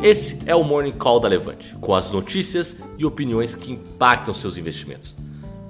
Esse 0.00 0.48
é 0.48 0.54
o 0.54 0.62
Morning 0.62 0.92
Call 0.92 1.18
da 1.18 1.26
Levante, 1.26 1.74
com 1.80 1.92
as 1.92 2.12
notícias 2.12 2.76
e 2.96 3.04
opiniões 3.04 3.56
que 3.56 3.72
impactam 3.72 4.32
seus 4.32 4.56
investimentos. 4.56 5.16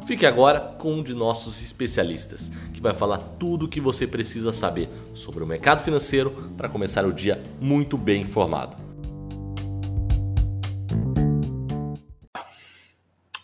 Fique 0.07 0.27
agora 0.27 0.61
com 0.79 0.97
um 0.97 1.03
de 1.03 1.15
nossos 1.15 1.63
especialistas, 1.63 2.53
que 2.75 2.81
vai 2.81 2.93
falar 2.93 3.17
tudo 3.39 3.65
o 3.65 3.69
que 3.69 3.81
você 3.81 4.07
precisa 4.07 4.53
saber 4.53 4.91
sobre 5.15 5.43
o 5.43 5.47
mercado 5.47 5.83
financeiro 5.83 6.31
para 6.59 6.69
começar 6.69 7.07
o 7.07 7.13
dia 7.13 7.43
muito 7.59 7.97
bem 7.97 8.21
informado. 8.21 8.77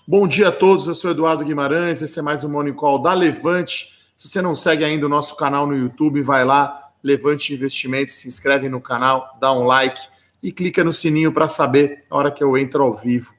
Bom 0.06 0.28
dia 0.28 0.48
a 0.48 0.52
todos, 0.52 0.86
eu 0.86 0.94
sou 0.94 1.12
Eduardo 1.12 1.46
Guimarães, 1.46 2.02
esse 2.02 2.18
é 2.18 2.22
mais 2.22 2.44
um 2.44 2.50
Morning 2.50 2.74
Call 2.74 3.00
da 3.00 3.14
Levante. 3.14 3.98
Se 4.14 4.28
você 4.28 4.42
não 4.42 4.54
segue 4.54 4.84
ainda 4.84 5.06
o 5.06 5.08
nosso 5.08 5.34
canal 5.34 5.66
no 5.66 5.74
YouTube, 5.74 6.20
vai 6.20 6.44
lá, 6.44 6.90
Levante 7.02 7.54
Investimentos, 7.54 8.16
se 8.16 8.28
inscreve 8.28 8.68
no 8.68 8.82
canal, 8.82 9.34
dá 9.40 9.50
um 9.50 9.64
like 9.64 10.12
e 10.44 10.52
clica 10.52 10.84
no 10.84 10.92
sininho 10.92 11.32
para 11.32 11.48
saber 11.48 12.04
a 12.10 12.18
hora 12.18 12.30
que 12.30 12.44
eu 12.44 12.58
entro 12.58 12.82
ao 12.82 12.92
vivo. 12.92 13.32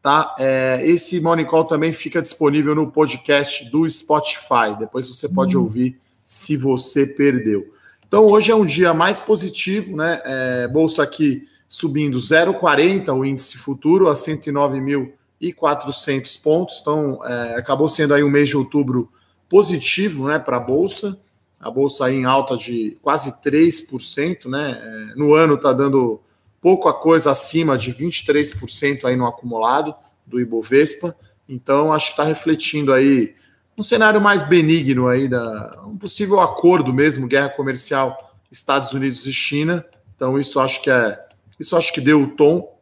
Tá? 0.00 0.32
É, 0.38 0.80
esse 0.84 1.20
Morning 1.20 1.44
Call 1.44 1.64
também 1.64 1.92
fica 1.92 2.22
disponível 2.22 2.72
no 2.72 2.88
podcast 2.88 3.68
do 3.68 3.90
Spotify. 3.90 4.76
Depois 4.78 5.08
você 5.08 5.28
pode 5.28 5.56
hum. 5.56 5.62
ouvir 5.62 5.98
se 6.24 6.56
você 6.56 7.04
perdeu. 7.04 7.74
Então 8.06 8.26
hoje 8.26 8.52
é 8.52 8.54
um 8.54 8.64
dia 8.64 8.94
mais 8.94 9.18
positivo, 9.18 9.96
né? 9.96 10.22
É, 10.24 10.68
bolsa 10.68 11.02
aqui 11.02 11.48
subindo 11.68 12.16
0,40 12.18 13.12
o 13.12 13.24
índice 13.24 13.58
futuro 13.58 14.08
a 14.08 14.14
109.400 14.14 16.42
pontos. 16.42 16.78
Então 16.80 17.18
é, 17.24 17.56
acabou 17.56 17.88
sendo 17.88 18.14
aí 18.14 18.22
um 18.22 18.30
mês 18.30 18.48
de 18.48 18.56
outubro 18.56 19.10
positivo, 19.48 20.28
né, 20.28 20.38
para 20.38 20.58
a 20.58 20.60
bolsa. 20.60 21.20
A 21.58 21.68
bolsa 21.70 22.04
aí 22.04 22.18
em 22.18 22.24
alta 22.24 22.56
de 22.56 22.96
quase 23.02 23.42
3%, 23.42 24.48
né? 24.48 24.80
É, 24.80 25.16
no 25.16 25.34
ano 25.34 25.54
está 25.54 25.72
dando 25.72 26.22
pouca 26.62 26.92
coisa 26.92 27.32
acima 27.32 27.76
de 27.76 27.92
23% 27.92 29.04
aí 29.04 29.16
no 29.16 29.26
acumulado 29.26 29.92
do 30.24 30.40
Ibovespa. 30.40 31.14
Então, 31.48 31.92
acho 31.92 32.06
que 32.06 32.12
está 32.12 32.24
refletindo 32.24 32.92
aí 32.92 33.34
um 33.76 33.82
cenário 33.82 34.20
mais 34.20 34.44
benigno 34.44 35.08
aí, 35.08 35.26
da, 35.26 35.82
um 35.84 35.98
possível 35.98 36.40
acordo 36.40 36.94
mesmo, 36.94 37.26
guerra 37.26 37.48
comercial 37.48 38.32
Estados 38.50 38.92
Unidos 38.92 39.26
e 39.26 39.32
China. 39.32 39.84
Então, 40.14 40.38
isso 40.38 40.60
acho 40.60 40.80
que 40.80 40.90
é. 40.90 41.18
Isso 41.58 41.76
acho 41.76 41.92
que 41.92 42.00
deu 42.00 42.22
o 42.22 42.36
tom. 42.36 42.78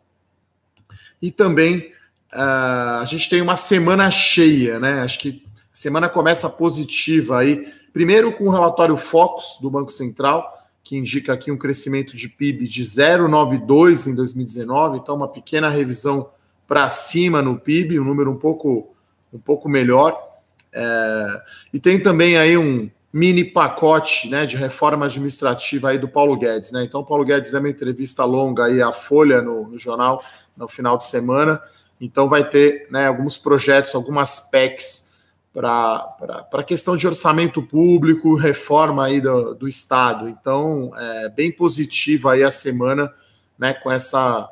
E 1.23 1.31
também 1.31 1.92
uh, 2.33 3.01
a 3.01 3.05
gente 3.06 3.31
tem 3.31 3.41
uma 3.41 3.56
semana 3.56 4.11
cheia, 4.11 4.78
né? 4.78 5.01
Acho 5.01 5.19
que 5.20 5.42
a 5.73 5.77
semana 5.77 6.08
começa 6.08 6.51
positiva 6.51 7.39
aí. 7.39 7.73
Primeiro 7.92 8.33
com 8.33 8.45
o 8.45 8.51
relatório 8.51 8.97
Focus 8.97 9.58
do 9.61 9.70
Banco 9.70 9.91
Central 9.91 10.59
que 10.83 10.97
indica 10.97 11.33
aqui 11.33 11.50
um 11.50 11.59
crescimento 11.59 12.17
de 12.17 12.28
PIB 12.28 12.67
de 12.67 12.83
0,92 12.83 14.11
em 14.11 14.14
2019, 14.14 14.98
então 14.98 15.14
uma 15.14 15.28
pequena 15.28 15.69
revisão 15.69 16.31
para 16.67 16.89
cima 16.89 17.42
no 17.42 17.59
PIB, 17.59 17.98
um 17.98 18.05
número 18.05 18.31
um 18.31 18.36
pouco, 18.36 18.95
um 19.33 19.39
pouco 19.39 19.69
melhor. 19.69 20.17
É, 20.73 21.42
e 21.73 21.81
tem 21.81 22.01
também 22.01 22.39
aí 22.39 22.56
um 22.56 22.91
mini 23.12 23.45
pacote 23.45 24.31
né, 24.31 24.47
de 24.47 24.56
reforma 24.56 25.06
administrativa 25.06 25.91
aí 25.91 25.98
do 25.98 26.08
Paulo 26.08 26.36
Guedes. 26.36 26.70
Né? 26.70 26.84
Então, 26.84 27.01
o 27.01 27.05
Paulo 27.05 27.25
Guedes 27.25 27.51
deu 27.51 27.61
uma 27.61 27.69
entrevista 27.69 28.25
longa 28.25 28.67
aí 28.67 28.81
à 28.81 28.92
Folha 28.92 29.42
no, 29.42 29.69
no 29.69 29.78
jornal 29.78 30.23
no 30.56 30.69
final 30.69 30.97
de 30.97 31.06
semana. 31.06 31.61
Então, 32.01 32.28
vai 32.28 32.48
ter 32.48 32.86
né, 32.91 33.08
alguns 33.08 33.36
projetos, 33.36 33.95
algumas 33.95 34.48
PECs 34.51 35.09
para 35.53 36.48
a 36.53 36.62
questão 36.62 36.97
de 36.97 37.06
orçamento 37.06 37.62
público, 37.62 38.37
reforma 38.37 39.06
aí 39.06 39.20
do, 39.20 39.55
do 39.55 39.69
Estado. 39.69 40.29
Então, 40.29 40.92
é 40.97 41.29
bem 41.29 41.51
positiva 41.51 42.33
aí 42.33 42.42
a 42.42 42.51
semana 42.51 43.12
né, 43.59 43.75
com, 43.75 43.91
essa, 43.91 44.48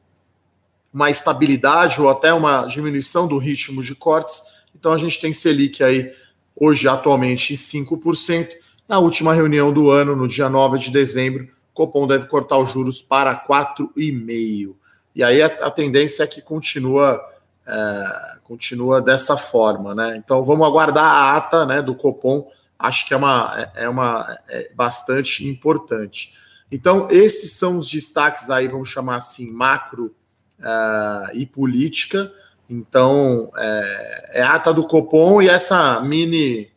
uma 0.93 1.09
estabilidade 1.09 2.01
ou 2.01 2.11
até 2.11 2.35
uma 2.35 2.67
diminuição 2.67 3.27
do 3.27 3.39
ritmo 3.39 3.83
de 3.83 3.95
cortes. 3.95 4.43
Então, 4.75 4.93
a 4.93 4.99
gente 4.99 5.21
tem 5.21 5.33
Selic 5.33 5.83
aí, 5.83 6.13
hoje, 6.55 6.89
atualmente, 6.89 7.55
em 7.55 7.57
5%. 7.57 8.49
Na 8.89 8.99
última 8.99 9.33
reunião 9.33 9.73
do 9.73 9.89
ano, 9.89 10.17
no 10.17 10.27
dia 10.27 10.49
9 10.49 10.79
de 10.79 10.91
dezembro, 10.91 11.49
Copom 11.81 12.07
deve 12.07 12.27
cortar 12.27 12.59
os 12.59 12.71
juros 12.71 13.01
para 13.01 13.35
4,5. 13.35 14.75
E 15.15 15.25
aí 15.25 15.41
a, 15.41 15.47
a 15.47 15.71
tendência 15.71 16.25
é 16.25 16.27
que 16.27 16.43
continua, 16.43 17.19
é, 17.67 18.37
continua 18.45 19.01
dessa 19.01 19.35
forma, 19.35 19.95
né? 19.95 20.15
Então 20.19 20.45
vamos 20.45 20.67
aguardar 20.67 21.05
a 21.07 21.37
ata 21.37 21.65
né, 21.65 21.81
do 21.81 21.95
Copom, 21.95 22.47
acho 22.79 23.09
que 23.09 23.15
é 23.15 23.17
uma, 23.17 23.55
é, 23.57 23.85
é 23.85 23.89
uma 23.89 24.27
é 24.51 24.71
bastante 24.75 25.49
importante. 25.49 26.35
Então, 26.71 27.11
esses 27.11 27.53
são 27.53 27.79
os 27.79 27.91
destaques 27.91 28.51
aí, 28.51 28.69
vamos 28.69 28.91
chamar 28.91 29.17
assim, 29.17 29.51
macro 29.51 30.15
uh, 30.61 31.35
e 31.35 31.47
política. 31.47 32.31
Então, 32.69 33.51
é, 33.57 34.41
é, 34.41 34.43
ata 34.43 34.73
do 34.73 34.87
Copom 34.87 35.41
e 35.41 35.49
essa 35.49 36.01
mini 36.01 36.70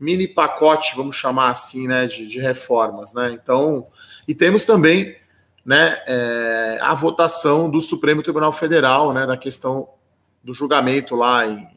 mini 0.00 0.26
pacote, 0.26 0.96
vamos 0.96 1.14
chamar 1.14 1.50
assim, 1.50 1.86
né, 1.86 2.06
de, 2.06 2.26
de 2.26 2.40
reformas, 2.40 3.12
né? 3.12 3.30
Então, 3.32 3.86
e 4.26 4.34
temos 4.34 4.64
também 4.64 5.14
né, 5.64 6.00
é, 6.06 6.78
a 6.80 6.94
votação 6.94 7.68
do 7.68 7.80
Supremo 7.80 8.22
Tribunal 8.22 8.50
Federal, 8.50 9.12
né, 9.12 9.26
da 9.26 9.36
questão 9.36 9.88
do 10.42 10.54
julgamento 10.54 11.14
lá 11.14 11.46
em, 11.46 11.68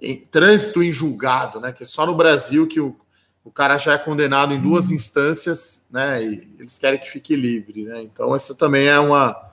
em, 0.00 0.16
trânsito 0.16 0.80
em 0.80 0.92
julgado, 0.92 1.60
né, 1.60 1.72
que 1.72 1.82
é 1.82 1.86
só 1.86 2.06
no 2.06 2.14
Brasil 2.14 2.68
que 2.68 2.78
o, 2.78 2.96
o 3.44 3.50
cara 3.50 3.76
já 3.78 3.94
é 3.94 3.98
condenado 3.98 4.54
em 4.54 4.60
duas 4.60 4.88
uhum. 4.88 4.94
instâncias, 4.94 5.88
né, 5.90 6.22
e 6.22 6.54
eles 6.60 6.78
querem 6.78 7.00
que 7.00 7.10
fique 7.10 7.34
livre, 7.34 7.82
né. 7.82 8.00
Então 8.00 8.32
essa 8.34 8.54
também 8.54 8.86
é 8.86 8.98
uma 8.98 9.50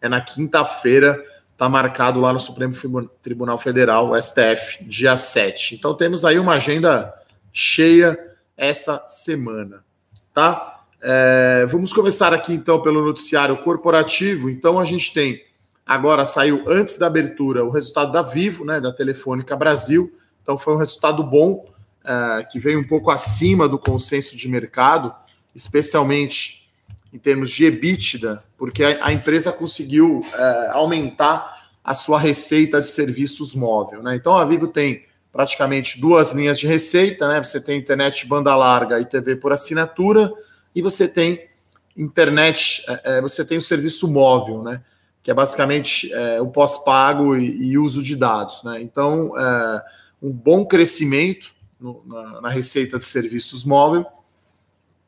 é 0.00 0.08
na 0.08 0.20
quinta-feira, 0.20 1.24
está 1.52 1.68
marcado 1.68 2.20
lá 2.20 2.32
no 2.32 2.38
Supremo 2.38 2.72
Tribunal 3.20 3.58
Federal, 3.58 4.12
STF, 4.20 4.84
dia 4.84 5.16
7. 5.16 5.74
Então 5.74 5.92
temos 5.92 6.24
aí 6.24 6.38
uma 6.38 6.54
agenda 6.54 7.12
cheia 7.58 8.16
essa 8.56 9.04
semana, 9.08 9.84
tá? 10.32 10.84
É, 11.02 11.66
vamos 11.68 11.92
começar 11.92 12.32
aqui 12.32 12.54
então 12.54 12.80
pelo 12.80 13.04
noticiário 13.04 13.56
corporativo. 13.64 14.48
Então 14.48 14.78
a 14.78 14.84
gente 14.84 15.12
tem 15.12 15.44
agora 15.84 16.24
saiu 16.24 16.62
antes 16.68 16.98
da 16.98 17.08
abertura 17.08 17.64
o 17.64 17.70
resultado 17.70 18.12
da 18.12 18.22
Vivo, 18.22 18.64
né, 18.64 18.80
da 18.80 18.92
Telefônica 18.92 19.56
Brasil. 19.56 20.16
Então 20.40 20.56
foi 20.56 20.74
um 20.74 20.76
resultado 20.76 21.24
bom 21.24 21.66
é, 22.04 22.44
que 22.44 22.60
veio 22.60 22.78
um 22.78 22.84
pouco 22.84 23.10
acima 23.10 23.68
do 23.68 23.76
consenso 23.76 24.36
de 24.36 24.48
mercado, 24.48 25.12
especialmente 25.52 26.70
em 27.12 27.18
termos 27.18 27.50
de 27.50 27.64
EBITDA, 27.64 28.44
porque 28.56 28.84
a, 28.84 29.08
a 29.08 29.12
empresa 29.12 29.50
conseguiu 29.50 30.20
é, 30.32 30.68
aumentar 30.74 31.70
a 31.82 31.92
sua 31.92 32.20
receita 32.20 32.80
de 32.80 32.86
serviços 32.86 33.52
móvel. 33.52 34.00
Né? 34.00 34.14
Então 34.14 34.36
a 34.38 34.44
Vivo 34.44 34.68
tem 34.68 35.07
praticamente 35.38 36.00
duas 36.00 36.32
linhas 36.32 36.58
de 36.58 36.66
receita, 36.66 37.28
né? 37.28 37.40
Você 37.40 37.60
tem 37.60 37.78
internet 37.78 38.26
banda 38.26 38.56
larga 38.56 38.98
e 38.98 39.04
TV 39.04 39.36
por 39.36 39.52
assinatura 39.52 40.32
e 40.74 40.82
você 40.82 41.06
tem 41.06 41.48
internet, 41.96 42.84
é, 42.88 43.18
é, 43.18 43.20
você 43.20 43.44
tem 43.44 43.56
o 43.56 43.62
serviço 43.62 44.08
móvel, 44.08 44.64
né? 44.64 44.82
Que 45.22 45.30
é 45.30 45.34
basicamente 45.34 46.12
é, 46.12 46.40
o 46.40 46.48
pós-pago 46.50 47.36
e, 47.36 47.70
e, 47.70 47.78
uso 47.78 48.02
de 48.02 48.16
dados, 48.16 48.64
né? 48.64 48.80
Então, 48.82 49.32
é, 49.38 49.84
um 50.20 50.32
bom 50.32 50.66
crescimento 50.66 51.52
no, 51.78 52.02
na, 52.04 52.40
na, 52.40 52.48
receita 52.48 52.98
de 52.98 53.04
serviços 53.04 53.64
móvel, 53.64 54.04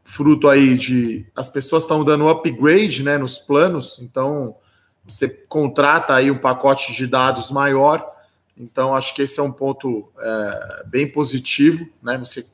fruto 0.05 0.49
aí 0.49 0.77
de 0.77 1.27
as 1.35 1.49
pessoas 1.49 1.83
estão 1.83 2.05
dando 2.05 2.29
upgrade, 2.29 3.03
né? 3.03 3.19
Nos 3.19 3.37
planos, 3.37 3.99
então 4.01 4.55
você 5.05 5.29
contrata 5.49 6.15
aí 6.15 6.31
um 6.31 6.39
pacote 6.39 6.93
de 6.93 7.05
dados 7.09 7.51
maior. 7.51 8.20
Então, 8.57 8.95
acho 8.95 9.15
que 9.15 9.23
esse 9.23 9.41
é 9.41 9.43
um 9.43 9.53
ponto 9.53 10.11
é, 10.19 10.85
bem 10.87 11.11
positivo, 11.11 11.89
né? 12.03 12.19
Você 12.19 12.47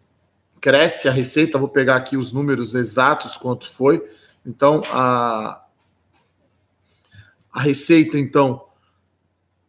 cresce 0.61 1.09
a 1.09 1.13
receita, 1.13 1.59
vou 1.59 1.69
pegar 1.69 1.97
aqui 1.97 2.17
os 2.17 2.33
números 2.33 2.75
exatos 2.75 3.37
quanto 3.37 3.73
foi. 3.73 4.09
Então, 4.45 4.83
a, 4.93 5.65
a 7.53 7.61
receita, 7.61 8.19
então, 8.19 8.65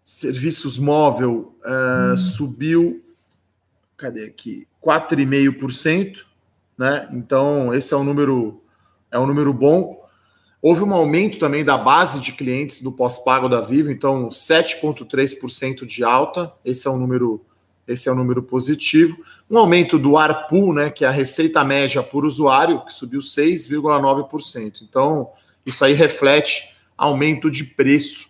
serviços 0.06 0.78
móvel 0.78 1.56
uh, 1.66 2.14
hum. 2.14 2.18
subiu 2.18 3.04
cadê 3.98 4.26
aqui? 4.26 4.68
4,5%, 4.82 6.24
né? 6.78 7.10
Então, 7.12 7.74
esse 7.74 7.94
é 7.94 7.98
um 7.98 8.04
número 8.04 8.62
é 9.12 9.18
um 9.18 9.26
número 9.26 9.52
bom. 9.52 10.07
Houve 10.62 10.84
um 10.84 10.94
aumento 10.94 11.38
também 11.38 11.64
da 11.64 11.78
base 11.78 12.20
de 12.20 12.32
clientes 12.32 12.82
do 12.82 12.92
pós-pago 12.92 13.48
da 13.48 13.62
Vivo, 13.62 13.92
então 13.92 14.30
7,3% 14.30 15.86
de 15.86 16.04
alta. 16.04 16.52
Esse 16.66 16.88
é 16.88 16.92
um 16.92 16.98
número 16.98 17.42
esse 17.88 18.10
é 18.10 18.12
um 18.12 18.16
número 18.16 18.44
positivo. 18.44 19.18
Um 19.50 19.58
aumento 19.58 19.98
do 19.98 20.18
ARPU, 20.18 20.74
né, 20.74 20.90
que 20.90 21.06
é 21.06 21.08
a 21.08 21.12
receita 21.12 21.64
média 21.64 22.04
por 22.04 22.26
usuário, 22.26 22.84
que 22.84 22.94
subiu 22.94 23.22
6,9%. 23.22 24.82
Então, 24.82 25.32
isso 25.66 25.86
aí 25.86 25.94
reflete 25.94 26.76
aumento 26.98 27.50
de 27.50 27.64
preço. 27.64 28.28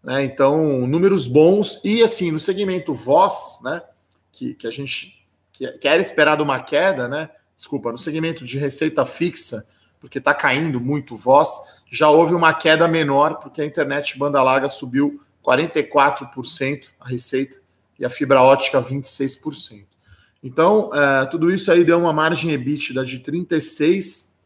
Né? 0.00 0.22
Então, 0.22 0.86
números 0.86 1.26
bons. 1.26 1.80
E 1.84 2.04
assim, 2.04 2.30
no 2.30 2.38
segmento 2.38 2.94
voz, 2.94 3.58
né, 3.64 3.82
que, 4.30 4.54
que 4.54 4.66
a 4.68 4.70
gente 4.70 5.20
que, 5.52 5.70
que 5.72 5.88
era 5.88 6.00
esperado 6.00 6.42
uma 6.42 6.60
queda, 6.60 7.06
né? 7.06 7.28
Desculpa, 7.54 7.92
no 7.92 7.98
segmento 7.98 8.46
de 8.46 8.56
receita 8.56 9.04
fixa, 9.04 9.68
porque 10.00 10.18
está 10.18 10.34
caindo 10.34 10.80
muito 10.80 11.14
voz, 11.14 11.50
já 11.90 12.08
houve 12.08 12.34
uma 12.34 12.54
queda 12.54 12.88
menor, 12.88 13.34
porque 13.34 13.60
a 13.60 13.66
internet 13.66 14.18
banda 14.18 14.42
larga 14.42 14.68
subiu 14.68 15.20
44% 15.44 16.86
a 16.98 17.08
receita 17.08 17.58
e 17.98 18.04
a 18.04 18.10
fibra 18.10 18.42
ótica 18.42 18.80
26%. 18.82 19.84
Então, 20.42 20.88
uh, 20.88 21.28
tudo 21.30 21.50
isso 21.50 21.70
aí 21.70 21.84
deu 21.84 21.98
uma 21.98 22.14
margem 22.14 22.52
EBITDA 22.52 23.04
de 23.04 23.20
36,2%, 23.20 24.36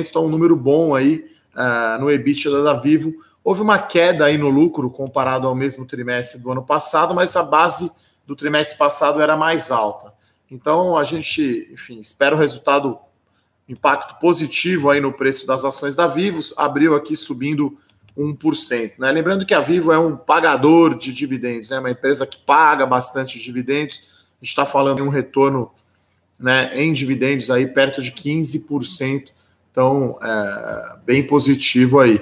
uh, 0.00 0.08
então 0.08 0.26
um 0.26 0.28
número 0.28 0.54
bom 0.54 0.94
aí 0.94 1.24
uh, 1.54 1.98
no 2.00 2.10
EBITDA 2.10 2.62
da 2.62 2.74
Vivo. 2.74 3.14
Houve 3.42 3.62
uma 3.62 3.78
queda 3.78 4.26
aí 4.26 4.36
no 4.36 4.50
lucro 4.50 4.90
comparado 4.90 5.46
ao 5.46 5.54
mesmo 5.54 5.86
trimestre 5.86 6.40
do 6.40 6.52
ano 6.52 6.62
passado, 6.62 7.14
mas 7.14 7.34
a 7.36 7.42
base 7.42 7.90
do 8.26 8.36
trimestre 8.36 8.76
passado 8.76 9.20
era 9.20 9.36
mais 9.36 9.70
alta. 9.70 10.12
Então, 10.50 10.96
a 10.96 11.04
gente, 11.04 11.68
enfim, 11.72 12.00
espera 12.00 12.36
o 12.36 12.38
resultado, 12.38 12.98
impacto 13.68 14.18
positivo 14.20 14.90
aí 14.90 15.00
no 15.00 15.12
preço 15.12 15.46
das 15.46 15.64
ações 15.64 15.96
da 15.96 16.06
Vivos. 16.06 16.52
Abriu 16.56 16.94
aqui 16.94 17.16
subindo 17.16 17.76
1%. 18.16 18.92
Né? 18.98 19.10
Lembrando 19.10 19.46
que 19.46 19.54
a 19.54 19.60
Vivo 19.60 19.92
é 19.92 19.98
um 19.98 20.16
pagador 20.16 20.96
de 20.96 21.12
dividendos, 21.12 21.70
é 21.70 21.74
né? 21.74 21.80
uma 21.80 21.90
empresa 21.90 22.26
que 22.26 22.38
paga 22.38 22.86
bastante 22.86 23.38
dividendos. 23.38 24.02
A 24.32 24.44
gente 24.44 24.50
está 24.50 24.66
falando 24.66 24.96
de 24.96 25.02
um 25.02 25.08
retorno 25.08 25.70
né, 26.38 26.70
em 26.74 26.92
dividendos 26.92 27.50
aí 27.50 27.66
perto 27.66 28.02
de 28.02 28.12
15%. 28.12 29.32
Então, 29.70 30.18
é, 30.22 30.96
bem 31.04 31.26
positivo 31.26 31.98
aí. 31.98 32.20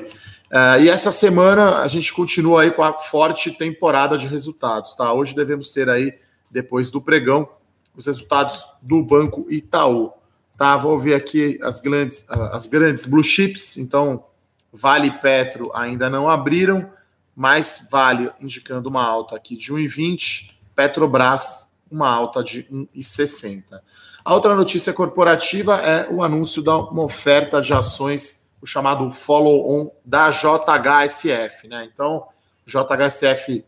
É, 0.51 0.83
e 0.83 0.89
essa 0.89 1.13
semana 1.13 1.79
a 1.79 1.89
gente 1.89 2.13
continua 2.13 2.63
aí 2.63 2.71
com 2.71 2.83
a 2.83 2.93
forte 2.95 3.51
temporada 3.53 4.17
de 4.17 4.27
resultados, 4.27 4.95
tá? 4.95 5.13
Hoje 5.13 5.35
devemos 5.35 5.71
ter 5.71 5.89
aí, 5.89 6.15
depois 6.51 6.91
do 6.91 7.01
pregão, 7.01 7.49
os 7.95 8.07
resultados 8.07 8.65
do 8.81 9.03
Banco 9.03 9.47
Itaú. 9.51 10.13
Tá? 10.57 10.77
Vou 10.77 10.99
ver 10.99 11.15
aqui 11.15 11.59
as 11.63 11.81
grandes, 11.81 12.25
as 12.29 12.67
grandes 12.67 13.07
blue 13.07 13.25
chips, 13.25 13.77
então 13.77 14.25
Vale 14.73 15.09
e 15.09 15.19
Petro 15.19 15.71
ainda 15.75 16.09
não 16.09 16.29
abriram, 16.29 16.91
mas 17.35 17.89
Vale 17.91 18.31
indicando 18.41 18.89
uma 18.89 19.05
alta 19.05 19.37
aqui 19.37 19.57
de 19.57 19.73
1,20, 19.73 20.53
Petrobras 20.75 21.73
uma 21.91 22.09
alta 22.09 22.43
de 22.43 22.65
1,60. 22.65 23.81
A 24.25 24.35
outra 24.35 24.55
notícia 24.55 24.93
corporativa 24.93 25.77
é 25.77 26.09
o 26.11 26.23
anúncio 26.23 26.63
da 26.63 26.77
uma 26.79 27.03
oferta 27.03 27.61
de 27.61 27.75
ações, 27.75 28.51
o 28.63 28.67
chamado 28.67 29.11
follow-on 29.13 29.91
da 30.05 30.31
JHSF, 30.31 31.69
né? 31.69 31.89
Então, 31.93 32.27
JHSF 32.67 33.65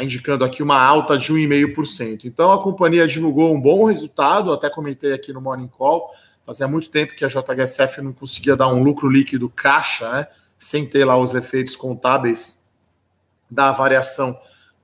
indicando 0.00 0.44
aqui 0.44 0.62
uma 0.62 0.80
alta 0.80 1.18
de 1.18 1.32
1,5%. 1.32 2.24
Então, 2.24 2.52
a 2.52 2.62
companhia 2.62 3.06
divulgou 3.06 3.52
um 3.52 3.60
bom 3.60 3.84
resultado, 3.84 4.52
até 4.52 4.70
comentei 4.70 5.12
aqui 5.12 5.32
no 5.32 5.40
Morning 5.40 5.68
Call, 5.68 6.12
Fazia 6.44 6.66
muito 6.66 6.90
tempo 6.90 7.14
que 7.14 7.24
a 7.24 7.28
JHSF 7.28 8.00
não 8.02 8.12
conseguia 8.12 8.56
dar 8.56 8.68
um 8.68 8.82
lucro 8.82 9.08
líquido 9.08 9.48
caixa, 9.48 10.10
né? 10.10 10.26
Sem 10.58 10.86
ter 10.86 11.04
lá 11.04 11.16
os 11.16 11.34
efeitos 11.34 11.76
contábeis 11.76 12.64
da 13.50 13.70
variação 13.70 14.36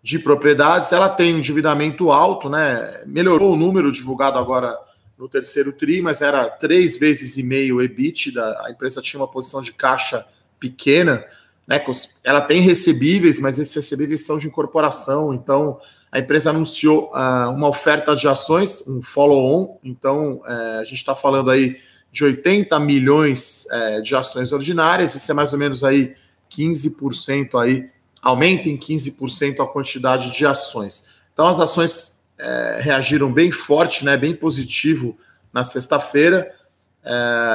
de 0.02 0.18
propriedades. 0.18 0.92
Ela 0.92 1.08
tem 1.08 1.36
endividamento 1.36 2.12
alto, 2.12 2.48
né? 2.48 3.02
Melhorou 3.06 3.54
o 3.54 3.56
número 3.56 3.90
divulgado 3.90 4.38
agora 4.38 4.76
no 5.18 5.28
terceiro 5.28 5.72
TRI, 5.72 6.00
mas 6.00 6.22
era 6.22 6.48
três 6.48 6.96
vezes 6.96 7.36
e 7.36 7.42
meio 7.42 7.82
EBITDA. 7.82 8.62
A 8.64 8.70
empresa 8.70 9.02
tinha 9.02 9.20
uma 9.20 9.30
posição 9.30 9.60
de 9.60 9.72
caixa 9.72 10.24
pequena, 10.60 11.24
né? 11.68 11.80
Ela 12.24 12.40
tem 12.40 12.62
recebíveis, 12.62 13.38
mas 13.38 13.58
esses 13.58 13.74
recebíveis 13.74 14.24
são 14.24 14.38
de 14.38 14.46
incorporação, 14.46 15.34
então 15.34 15.78
a 16.10 16.18
empresa 16.18 16.48
anunciou 16.48 17.12
uh, 17.12 17.50
uma 17.50 17.68
oferta 17.68 18.16
de 18.16 18.26
ações, 18.26 18.82
um 18.88 19.02
follow-on, 19.02 19.78
então 19.84 20.36
uh, 20.38 20.80
a 20.80 20.84
gente 20.84 20.94
está 20.96 21.14
falando 21.14 21.50
aí 21.50 21.76
de 22.10 22.24
80 22.24 22.80
milhões 22.80 23.66
uh, 23.70 24.02
de 24.02 24.16
ações 24.16 24.50
ordinárias, 24.50 25.14
isso 25.14 25.30
é 25.30 25.34
mais 25.34 25.52
ou 25.52 25.58
menos 25.58 25.84
aí 25.84 26.14
15% 26.50 27.60
aí, 27.60 27.90
aumenta 28.22 28.70
em 28.70 28.76
15% 28.78 29.62
a 29.62 29.66
quantidade 29.66 30.32
de 30.36 30.46
ações. 30.46 31.04
Então 31.34 31.46
as 31.46 31.60
ações 31.60 32.18
eh, 32.40 32.78
reagiram 32.80 33.32
bem 33.32 33.50
forte, 33.50 34.04
né, 34.04 34.16
bem 34.16 34.32
positivo 34.32 35.18
na 35.52 35.64
sexta-feira, 35.64 36.54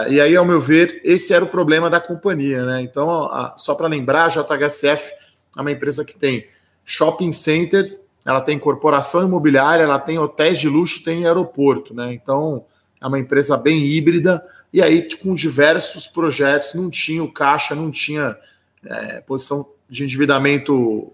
e 0.09 0.19
aí, 0.19 0.35
ao 0.35 0.45
meu 0.45 0.59
ver, 0.59 1.01
esse 1.03 1.33
era 1.33 1.45
o 1.45 1.49
problema 1.49 1.89
da 1.89 1.99
companhia, 1.99 2.65
né? 2.65 2.81
Então, 2.81 3.25
a, 3.25 3.55
só 3.57 3.75
para 3.75 3.87
lembrar, 3.87 4.25
a 4.25 4.29
JHSF 4.29 5.11
é 5.55 5.61
uma 5.61 5.71
empresa 5.71 6.03
que 6.03 6.17
tem 6.17 6.47
shopping 6.85 7.31
centers 7.31 8.03
ela 8.25 8.41
tem 8.41 8.57
corporação 8.57 9.25
imobiliária, 9.25 9.83
ela 9.83 9.99
tem 9.99 10.17
hotéis 10.17 10.59
de 10.59 10.69
luxo, 10.69 11.03
tem 11.03 11.25
aeroporto, 11.25 11.93
né? 11.93 12.13
Então 12.13 12.65
é 13.01 13.07
uma 13.07 13.19
empresa 13.19 13.57
bem 13.57 13.85
híbrida 13.85 14.43
e 14.71 14.81
aí 14.81 15.07
com 15.17 15.35
diversos 15.35 16.07
projetos, 16.07 16.73
não 16.73 16.89
tinha 16.89 17.23
o 17.23 17.31
caixa, 17.31 17.75
não 17.75 17.91
tinha 17.91 18.37
é, 18.85 19.21
posição 19.21 19.69
de 19.89 20.03
endividamento 20.03 21.11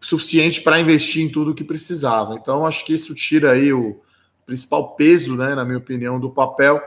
suficiente 0.00 0.60
para 0.60 0.80
investir 0.80 1.24
em 1.24 1.28
tudo 1.28 1.54
que 1.54 1.64
precisava. 1.64 2.34
Então 2.34 2.64
acho 2.64 2.84
que 2.84 2.94
isso 2.94 3.14
tira 3.14 3.52
aí 3.52 3.72
o 3.72 4.00
principal 4.46 4.94
peso, 4.94 5.36
né, 5.36 5.54
na 5.54 5.64
minha 5.64 5.78
opinião, 5.78 6.18
do 6.18 6.30
papel 6.30 6.80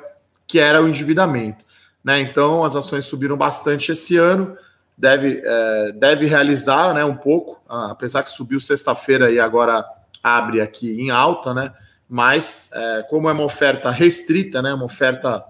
que 0.48 0.60
era 0.60 0.82
o 0.82 0.88
endividamento. 0.88 1.64
Né? 2.04 2.20
Então 2.20 2.64
as 2.64 2.76
ações 2.76 3.06
subiram 3.06 3.38
bastante 3.38 3.92
esse 3.92 4.18
ano 4.18 4.58
deve, 4.98 5.42
é, 5.44 5.92
deve 5.94 6.26
realizar 6.26 6.94
né, 6.94 7.04
um 7.04 7.16
pouco, 7.16 7.62
apesar 7.68 8.24
que 8.24 8.30
subiu 8.30 8.60
sexta-feira 8.60 9.30
e 9.30 9.40
agora 9.40 9.86
abre 10.24 10.62
aqui 10.62 11.02
em 11.02 11.12
alta, 11.12 11.54
né? 11.54 11.74
Mas 12.08 12.70
é, 12.74 13.04
como 13.10 13.30
é 13.30 13.34
uma 13.34 13.44
oferta 13.44 13.90
restrita, 13.90 14.62
né? 14.62 14.74
Uma 14.74 14.86
oferta 14.86 15.44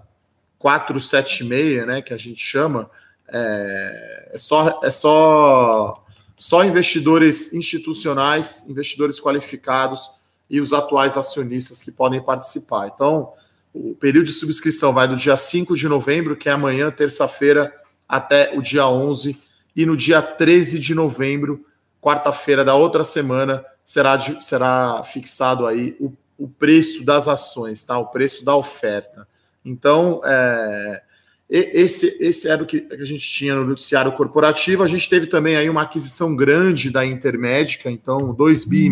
476, 0.58 1.86
né? 1.86 2.02
Que 2.02 2.12
a 2.12 2.16
gente 2.16 2.40
chama, 2.40 2.90
é, 3.28 4.30
é 4.32 4.38
só, 4.38 4.80
é 4.82 4.90
só, 4.90 6.04
só 6.36 6.64
investidores 6.64 7.52
institucionais, 7.52 8.68
investidores 8.68 9.20
qualificados 9.20 10.10
e 10.48 10.60
os 10.60 10.72
atuais 10.72 11.16
acionistas 11.16 11.82
que 11.82 11.92
podem 11.92 12.22
participar. 12.22 12.90
Então, 12.94 13.32
o 13.76 13.94
período 13.94 14.26
de 14.26 14.32
subscrição 14.32 14.92
vai 14.92 15.06
do 15.06 15.16
dia 15.16 15.36
5 15.36 15.76
de 15.76 15.88
novembro, 15.88 16.36
que 16.36 16.48
é 16.48 16.52
amanhã, 16.52 16.90
terça-feira, 16.90 17.72
até 18.08 18.56
o 18.56 18.62
dia 18.62 18.88
11 18.88 19.38
e 19.74 19.84
no 19.84 19.96
dia 19.96 20.22
13 20.22 20.78
de 20.78 20.94
novembro, 20.94 21.64
quarta-feira 22.00 22.64
da 22.64 22.74
outra 22.74 23.04
semana, 23.04 23.64
será, 23.84 24.18
será 24.40 25.02
fixado 25.04 25.66
aí 25.66 25.94
o, 26.00 26.12
o 26.38 26.48
preço 26.48 27.04
das 27.04 27.28
ações, 27.28 27.84
tá? 27.84 27.98
O 27.98 28.06
preço 28.06 28.44
da 28.44 28.56
oferta. 28.56 29.28
Então, 29.62 30.22
é, 30.24 31.02
esse, 31.48 32.16
esse 32.20 32.48
era 32.48 32.62
o 32.62 32.66
que 32.66 32.86
a 32.90 33.04
gente 33.04 33.28
tinha 33.28 33.54
no 33.54 33.64
noticiário 33.64 34.12
corporativo. 34.12 34.82
A 34.82 34.88
gente 34.88 35.08
teve 35.08 35.26
também 35.26 35.56
aí 35.56 35.68
uma 35.68 35.82
aquisição 35.82 36.34
grande 36.34 36.90
da 36.90 37.04
Intermédica, 37.04 37.90
então 37.90 38.32
2 38.32 38.64
bi. 38.64 38.88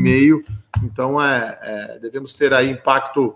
Então, 0.83 1.23
é, 1.23 1.59
é, 1.62 1.99
devemos 1.99 2.35
ter 2.35 2.53
aí 2.53 2.69
impacto 2.71 3.35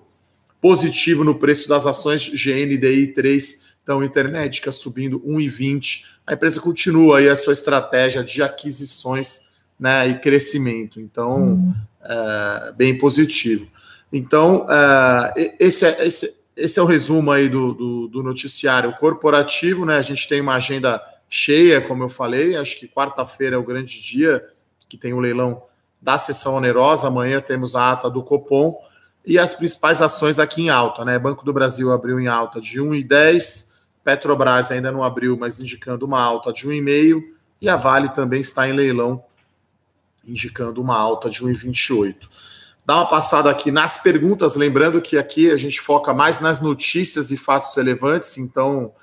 positivo 0.60 1.24
no 1.24 1.38
preço 1.38 1.68
das 1.68 1.86
ações 1.86 2.28
GNDI 2.28 3.08
3 3.08 3.68
então, 3.88 4.04
Intermédica 4.04 4.70
subindo 4.70 5.18
1,20. 5.20 6.04
A 6.26 6.34
empresa 6.34 6.60
continua 6.60 7.20
aí 7.20 7.28
a 7.30 7.34
sua 7.34 7.54
estratégia 7.54 8.22
de 8.22 8.42
aquisições 8.42 9.46
né, 9.80 10.06
e 10.08 10.18
crescimento. 10.18 11.00
Então, 11.00 11.54
hum. 11.54 11.74
é, 12.04 12.72
bem 12.76 12.98
positivo. 12.98 13.66
Então, 14.12 14.66
é, 14.68 15.56
esse, 15.58 15.86
é, 15.86 16.06
esse, 16.06 16.38
esse 16.54 16.78
é 16.78 16.82
o 16.82 16.84
resumo 16.84 17.30
aí 17.30 17.48
do, 17.48 17.72
do, 17.72 18.08
do, 18.08 18.22
noticiário 18.22 18.92
corporativo. 18.92 19.86
Né? 19.86 19.96
A 19.96 20.02
gente 20.02 20.28
tem 20.28 20.42
uma 20.42 20.56
agenda 20.56 21.02
cheia, 21.26 21.80
como 21.80 22.02
eu 22.02 22.10
falei. 22.10 22.56
Acho 22.56 22.78
que 22.78 22.86
quarta-feira 22.86 23.56
é 23.56 23.58
o 23.58 23.64
grande 23.64 23.98
dia 24.02 24.44
que 24.86 24.98
tem 24.98 25.14
o 25.14 25.20
leilão 25.20 25.62
da 25.98 26.18
sessão 26.18 26.56
onerosa. 26.56 27.08
Amanhã 27.08 27.40
temos 27.40 27.74
a 27.74 27.92
ata 27.92 28.10
do 28.10 28.22
Copom 28.22 28.86
e 29.28 29.38
as 29.38 29.54
principais 29.54 30.00
ações 30.00 30.38
aqui 30.38 30.62
em 30.62 30.70
alta. 30.70 31.04
Né? 31.04 31.18
Banco 31.18 31.44
do 31.44 31.52
Brasil 31.52 31.92
abriu 31.92 32.18
em 32.18 32.26
alta 32.26 32.60
de 32.60 32.80
1,10 32.80 33.68
Petrobras 34.02 34.70
ainda 34.70 34.90
não 34.90 35.04
abriu, 35.04 35.36
mas 35.36 35.60
indicando 35.60 36.06
uma 36.06 36.18
alta 36.18 36.50
de 36.50 36.66
1,5 36.66 37.22
e 37.60 37.68
a 37.68 37.76
Vale 37.76 38.08
também 38.08 38.40
está 38.40 38.66
em 38.66 38.72
leilão, 38.72 39.22
indicando 40.26 40.80
uma 40.80 40.96
alta 40.96 41.28
de 41.28 41.44
1,28. 41.44 42.16
dar 42.86 42.96
uma 42.96 43.06
passada 43.06 43.50
aqui 43.50 43.70
nas 43.70 43.98
perguntas, 43.98 44.56
lembrando 44.56 45.02
que 45.02 45.18
aqui 45.18 45.50
a 45.50 45.58
gente 45.58 45.78
foca 45.78 46.14
mais 46.14 46.40
nas 46.40 46.62
notícias 46.62 47.30
e 47.30 47.36
fatos 47.36 47.76
relevantes, 47.76 48.38
então 48.38 48.94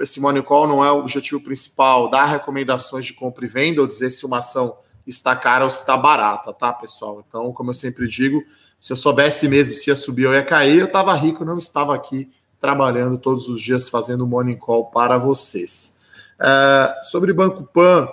esse 0.00 0.20
Money 0.20 0.44
Call 0.44 0.68
não 0.68 0.84
é 0.84 0.92
o 0.92 0.98
objetivo 0.98 1.40
principal, 1.40 2.08
dar 2.08 2.26
recomendações 2.26 3.04
de 3.04 3.14
compra 3.14 3.44
e 3.44 3.48
venda 3.48 3.80
ou 3.80 3.86
dizer 3.88 4.10
se 4.10 4.24
uma 4.24 4.38
ação 4.38 4.78
está 5.04 5.34
cara 5.34 5.64
ou 5.64 5.70
se 5.72 5.80
está 5.80 5.96
barata, 5.96 6.52
tá, 6.52 6.72
pessoal? 6.72 7.24
Então, 7.26 7.52
como 7.52 7.70
eu 7.70 7.74
sempre 7.74 8.06
digo, 8.06 8.44
se 8.80 8.92
eu 8.92 8.96
soubesse 8.96 9.48
mesmo 9.48 9.74
se 9.74 9.90
ia 9.90 9.96
subir 9.96 10.26
ou 10.26 10.34
ia 10.34 10.44
cair, 10.44 10.78
eu 10.78 10.86
estava 10.86 11.14
rico, 11.14 11.44
não 11.44 11.58
estava 11.58 11.94
aqui 11.94 12.30
trabalhando 12.60 13.18
todos 13.18 13.48
os 13.48 13.60
dias 13.60 13.88
fazendo 13.88 14.26
Morning 14.26 14.56
Call 14.56 14.86
para 14.86 15.18
vocês. 15.18 16.00
Uh, 16.38 17.04
sobre 17.04 17.32
Banco 17.32 17.64
Pan, 17.64 18.08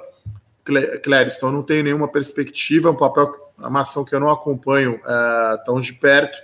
Clériston, 1.03 1.51
não 1.51 1.63
tenho 1.63 1.83
nenhuma 1.83 2.07
perspectiva, 2.07 2.89
é 2.89 2.91
um 2.91 2.95
papel, 2.95 3.31
uma 3.57 3.81
ação 3.81 4.05
que 4.05 4.15
eu 4.15 4.19
não 4.19 4.29
acompanho 4.29 4.95
uh, 4.95 5.63
tão 5.65 5.79
de 5.81 5.93
perto. 5.93 6.37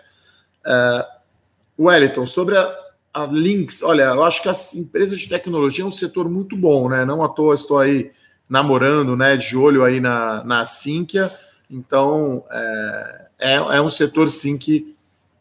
Uh, 0.65 1.85
Wellington, 1.87 2.25
sobre 2.25 2.57
a, 2.57 2.75
a 3.13 3.25
Lynx, 3.25 3.81
olha, 3.81 4.03
eu 4.03 4.23
acho 4.23 4.41
que 4.41 4.49
as 4.49 4.75
empresas 4.75 5.19
de 5.19 5.29
tecnologia 5.29 5.83
é 5.83 5.87
um 5.87 5.91
setor 5.91 6.29
muito 6.29 6.57
bom, 6.57 6.89
né? 6.89 7.05
Não 7.05 7.23
à 7.23 7.29
toa 7.29 7.55
estou 7.55 7.79
aí 7.79 8.11
namorando, 8.49 9.15
né, 9.15 9.37
de 9.37 9.55
olho 9.55 9.83
aí 9.83 9.99
na, 9.99 10.43
na 10.43 10.65
Sinqia, 10.65 11.31
então 11.69 12.43
é, 13.39 13.53
é, 13.53 13.81
um 13.81 13.89
setor 13.89 14.29
sim 14.29 14.57
que, 14.57 14.95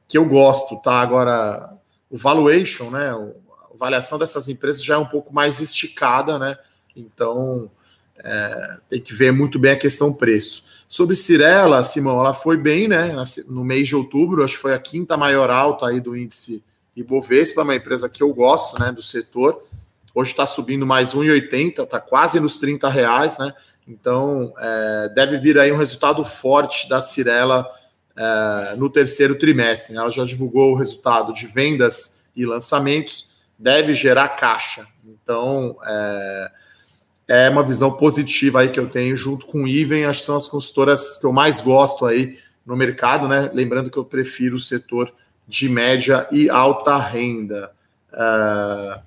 que 0.06 0.16
eu 0.16 0.24
gosto, 0.24 0.80
tá? 0.80 1.00
Agora, 1.00 1.76
o 2.10 2.16
valuation, 2.16 2.90
né, 2.90 3.10
a 3.10 3.74
avaliação 3.74 4.18
dessas 4.18 4.48
empresas 4.48 4.82
já 4.82 4.94
é 4.94 4.98
um 4.98 5.06
pouco 5.06 5.34
mais 5.34 5.60
esticada, 5.60 6.38
né? 6.38 6.56
Então, 6.96 7.70
é, 8.18 8.76
tem 8.88 9.00
que 9.00 9.12
ver 9.12 9.32
muito 9.32 9.58
bem 9.58 9.72
a 9.72 9.78
questão 9.78 10.12
preço. 10.12 10.64
Sobre 10.88 11.14
Cirela, 11.14 11.82
Simão, 11.82 12.18
ela 12.18 12.32
foi 12.32 12.56
bem, 12.56 12.88
né? 12.88 13.14
No 13.48 13.64
mês 13.64 13.88
de 13.88 13.96
outubro, 13.96 14.42
acho 14.44 14.54
que 14.54 14.62
foi 14.62 14.74
a 14.74 14.78
quinta 14.78 15.16
maior 15.16 15.50
alta 15.50 15.86
aí 15.86 16.00
do 16.00 16.16
índice 16.16 16.64
Ibovespa, 16.96 17.62
uma 17.62 17.76
empresa 17.76 18.08
que 18.08 18.22
eu 18.22 18.32
gosto, 18.32 18.80
né, 18.80 18.90
do 18.90 19.02
setor. 19.02 19.62
Hoje 20.14 20.32
está 20.32 20.46
subindo 20.46 20.86
mais 20.86 21.14
1,80, 21.14 21.84
está 21.84 22.00
quase 22.00 22.40
nos 22.40 22.58
30 22.58 22.88
reais, 22.88 23.38
né? 23.38 23.54
Então 23.86 24.52
é, 24.58 25.08
deve 25.14 25.38
vir 25.38 25.58
aí 25.58 25.70
um 25.72 25.76
resultado 25.76 26.24
forte 26.24 26.88
da 26.88 27.00
Cirela 27.00 27.68
é, 28.18 28.74
no 28.76 28.90
terceiro 28.90 29.38
trimestre. 29.38 29.94
Né? 29.94 30.00
Ela 30.00 30.10
já 30.10 30.24
divulgou 30.24 30.72
o 30.72 30.76
resultado 30.76 31.32
de 31.32 31.46
vendas 31.46 32.24
e 32.34 32.44
lançamentos, 32.44 33.36
deve 33.56 33.94
gerar 33.94 34.28
caixa. 34.30 34.86
Então 35.06 35.76
é, 35.86 36.50
é 37.28 37.48
uma 37.48 37.62
visão 37.62 37.92
positiva 37.92 38.60
aí 38.60 38.70
que 38.70 38.80
eu 38.80 38.88
tenho 38.88 39.16
junto 39.16 39.46
com 39.46 39.62
o 39.62 39.68
Iven, 39.68 40.04
acho 40.04 40.20
que 40.20 40.26
são 40.26 40.36
as 40.36 40.48
consultoras 40.48 41.18
que 41.18 41.26
eu 41.26 41.32
mais 41.32 41.60
gosto 41.60 42.04
aí 42.04 42.38
no 42.66 42.76
mercado, 42.76 43.28
né? 43.28 43.50
Lembrando 43.54 43.90
que 43.90 43.96
eu 43.96 44.04
prefiro 44.04 44.56
o 44.56 44.60
setor 44.60 45.12
de 45.46 45.68
média 45.68 46.26
e 46.30 46.50
alta 46.50 46.98
renda. 46.98 47.70
Uh, 48.12 49.00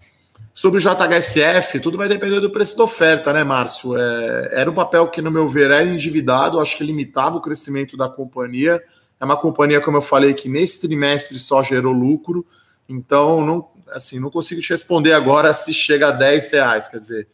sobre 0.54 0.80
o 0.80 0.82
JHSF, 0.82 1.80
tudo 1.80 1.98
vai 1.98 2.08
depender 2.08 2.40
do 2.40 2.50
preço 2.50 2.78
da 2.78 2.84
oferta, 2.84 3.32
né, 3.32 3.44
Márcio? 3.44 3.96
É, 3.98 4.50
era 4.54 4.70
um 4.70 4.74
papel 4.74 5.08
que, 5.08 5.22
no 5.22 5.32
meu 5.32 5.48
ver, 5.48 5.72
era 5.72 5.84
endividado, 5.84 6.60
acho 6.60 6.78
que 6.78 6.84
limitava 6.84 7.38
o 7.38 7.42
crescimento 7.42 7.96
da 7.96 8.10
companhia. 8.10 8.84
É 9.22 9.26
uma 9.26 9.38
companhia, 9.38 9.80
como 9.80 9.98
eu 9.98 10.02
falei, 10.02 10.34
que 10.34 10.50
nesse 10.50 10.82
trimestre 10.82 11.40
só 11.40 11.64
gerou 11.64 11.94
lucro, 11.94 12.46
então 12.90 13.46
não, 13.46 13.70
assim, 13.92 14.20
não 14.20 14.30
consigo 14.30 14.60
te 14.60 14.72
responder 14.72 15.14
agora 15.14 15.54
se 15.54 15.74
chega 15.74 16.10
a 16.10 16.12
10 16.12 16.52
reais. 16.52 16.88
Quer 16.90 16.98
dizer, 16.98 17.28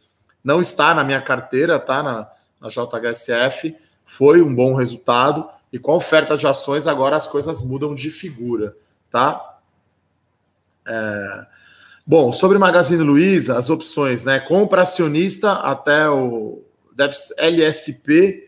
não 0.43 0.61
está 0.61 0.93
na 0.93 1.03
minha 1.03 1.21
carteira, 1.21 1.79
tá 1.79 2.03
na, 2.03 2.29
na 2.61 2.67
JHSF, 2.67 3.75
foi 4.05 4.41
um 4.41 4.53
bom 4.53 4.75
resultado, 4.75 5.49
e 5.71 5.79
com 5.79 5.93
a 5.93 5.95
oferta 5.95 6.37
de 6.37 6.45
ações, 6.45 6.85
agora 6.85 7.15
as 7.15 7.27
coisas 7.27 7.61
mudam 7.61 7.95
de 7.95 8.11
figura 8.11 8.75
tá? 9.09 9.59
É... 10.87 11.47
Bom, 12.05 12.31
sobre 12.31 12.57
Magazine 12.57 13.03
Luiza, 13.03 13.57
as 13.57 13.69
opções, 13.69 14.23
né? 14.23 14.39
Compra 14.39 14.83
acionista 14.83 15.53
até 15.53 16.09
o 16.09 16.63
LSP. 17.37 18.47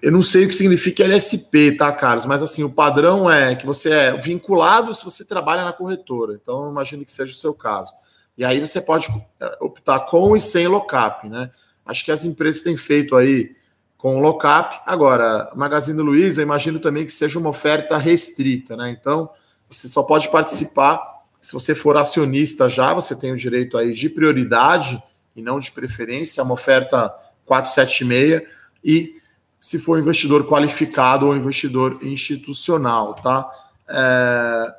Eu 0.00 0.12
não 0.12 0.22
sei 0.22 0.44
o 0.44 0.48
que 0.48 0.54
significa 0.54 1.04
LSP, 1.04 1.72
tá, 1.72 1.90
Carlos? 1.90 2.26
Mas 2.26 2.42
assim, 2.42 2.62
o 2.62 2.70
padrão 2.70 3.30
é 3.30 3.54
que 3.54 3.66
você 3.66 3.90
é 3.90 4.16
vinculado 4.16 4.92
se 4.94 5.04
você 5.04 5.24
trabalha 5.24 5.64
na 5.64 5.72
corretora. 5.72 6.38
Então, 6.40 6.70
imagino 6.70 7.04
que 7.04 7.12
seja 7.12 7.32
o 7.32 7.36
seu 7.36 7.54
caso. 7.54 7.92
E 8.36 8.44
aí 8.44 8.60
você 8.60 8.80
pode 8.80 9.08
é, 9.40 9.56
optar 9.60 10.00
com 10.00 10.36
e 10.36 10.40
sem 10.40 10.66
lockup, 10.68 11.28
né? 11.28 11.50
Acho 11.84 12.04
que 12.04 12.12
as 12.12 12.24
empresas 12.24 12.62
têm 12.62 12.76
feito 12.76 13.16
aí 13.16 13.56
com 13.96 14.20
lockup. 14.20 14.80
Agora, 14.84 15.50
Magazine 15.56 16.00
Luiza, 16.00 16.42
imagino 16.42 16.78
também 16.78 17.06
que 17.06 17.12
seja 17.12 17.38
uma 17.38 17.50
oferta 17.50 17.96
restrita, 17.96 18.76
né? 18.76 18.90
Então, 18.90 19.30
você 19.68 19.88
só 19.88 20.02
pode 20.02 20.28
participar 20.30 21.16
se 21.46 21.52
você 21.52 21.76
for 21.76 21.96
acionista 21.96 22.68
já, 22.68 22.92
você 22.92 23.14
tem 23.14 23.32
o 23.32 23.36
direito 23.36 23.78
aí 23.78 23.92
de 23.92 24.08
prioridade 24.10 25.00
e 25.36 25.40
não 25.40 25.60
de 25.60 25.70
preferência, 25.70 26.40
é 26.40 26.44
uma 26.44 26.54
oferta 26.54 27.08
476 27.44 28.42
e 28.82 29.14
se 29.60 29.78
for 29.78 29.98
investidor 29.98 30.46
qualificado 30.46 31.26
ou 31.26 31.36
investidor 31.36 31.98
institucional, 32.02 33.14
tá? 33.14 33.50
É... 33.88 34.74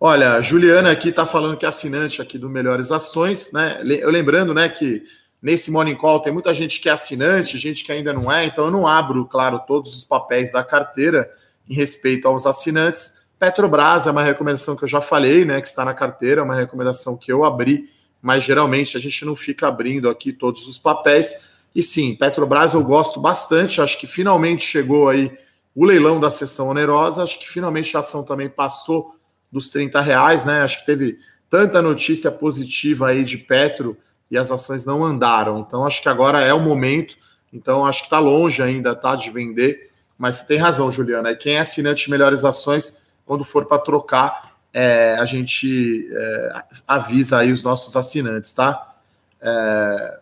Olha, 0.00 0.40
Juliana 0.40 0.90
aqui 0.90 1.08
está 1.08 1.26
falando 1.26 1.56
que 1.56 1.66
é 1.66 1.68
assinante 1.68 2.22
aqui 2.22 2.38
do 2.38 2.48
Melhores 2.48 2.92
Ações, 2.92 3.52
né? 3.52 3.80
Eu 3.82 4.10
lembrando, 4.10 4.54
né, 4.54 4.68
que 4.68 5.02
Nesse 5.40 5.70
Morning 5.70 5.94
Call 5.94 6.20
tem 6.20 6.32
muita 6.32 6.52
gente 6.52 6.80
que 6.80 6.88
é 6.88 6.92
assinante, 6.92 7.56
gente 7.56 7.84
que 7.84 7.92
ainda 7.92 8.12
não 8.12 8.30
é, 8.30 8.44
então 8.44 8.64
eu 8.64 8.70
não 8.72 8.88
abro, 8.88 9.24
claro, 9.24 9.60
todos 9.66 9.94
os 9.94 10.04
papéis 10.04 10.50
da 10.50 10.64
carteira 10.64 11.30
em 11.68 11.74
respeito 11.74 12.26
aos 12.26 12.44
assinantes. 12.44 13.22
Petrobras 13.38 14.08
é 14.08 14.10
uma 14.10 14.22
recomendação 14.22 14.74
que 14.74 14.82
eu 14.82 14.88
já 14.88 15.00
falei, 15.00 15.44
né, 15.44 15.60
que 15.60 15.68
está 15.68 15.84
na 15.84 15.94
carteira, 15.94 16.40
é 16.40 16.44
uma 16.44 16.56
recomendação 16.56 17.16
que 17.16 17.30
eu 17.30 17.44
abri, 17.44 17.88
mas 18.20 18.42
geralmente 18.42 18.96
a 18.96 19.00
gente 19.00 19.24
não 19.24 19.36
fica 19.36 19.68
abrindo 19.68 20.10
aqui 20.10 20.32
todos 20.32 20.66
os 20.66 20.76
papéis. 20.76 21.46
E 21.74 21.82
sim, 21.82 22.14
Petrobras 22.14 22.74
eu 22.74 22.82
gosto 22.82 23.20
bastante, 23.20 23.80
acho 23.80 23.98
que 23.98 24.06
finalmente 24.06 24.64
chegou 24.64 25.08
aí 25.08 25.36
o 25.74 25.84
leilão 25.84 26.18
da 26.18 26.30
sessão 26.30 26.68
onerosa, 26.68 27.22
acho 27.22 27.38
que 27.38 27.48
finalmente 27.48 27.96
a 27.96 28.00
ação 28.00 28.24
também 28.24 28.48
passou 28.48 29.14
dos 29.50 29.70
30 29.70 30.00
reais, 30.00 30.44
né? 30.44 30.62
Acho 30.62 30.80
que 30.80 30.86
teve 30.86 31.18
tanta 31.48 31.80
notícia 31.80 32.30
positiva 32.30 33.08
aí 33.08 33.24
de 33.24 33.38
Petro 33.38 33.96
e 34.30 34.36
as 34.36 34.50
ações 34.50 34.84
não 34.84 35.04
andaram. 35.04 35.60
Então, 35.60 35.86
acho 35.86 36.02
que 36.02 36.08
agora 36.08 36.40
é 36.40 36.52
o 36.52 36.60
momento. 36.60 37.16
Então, 37.52 37.86
acho 37.86 38.00
que 38.00 38.06
está 38.06 38.18
longe 38.18 38.62
ainda 38.62 38.94
tá, 38.94 39.14
de 39.14 39.30
vender. 39.30 39.90
Mas 40.18 40.42
tem 40.42 40.58
razão, 40.58 40.90
Juliana. 40.90 41.34
Quem 41.34 41.54
é 41.54 41.60
assinante 41.60 42.04
de 42.04 42.10
melhores 42.10 42.44
ações, 42.44 43.06
quando 43.24 43.44
for 43.44 43.66
para 43.66 43.78
trocar, 43.78 44.56
é, 44.72 45.16
a 45.18 45.24
gente 45.24 46.08
é, 46.12 46.62
avisa 46.86 47.38
aí 47.38 47.52
os 47.52 47.62
nossos 47.62 47.96
assinantes, 47.96 48.52
tá? 48.52 48.96
É... 49.40 50.17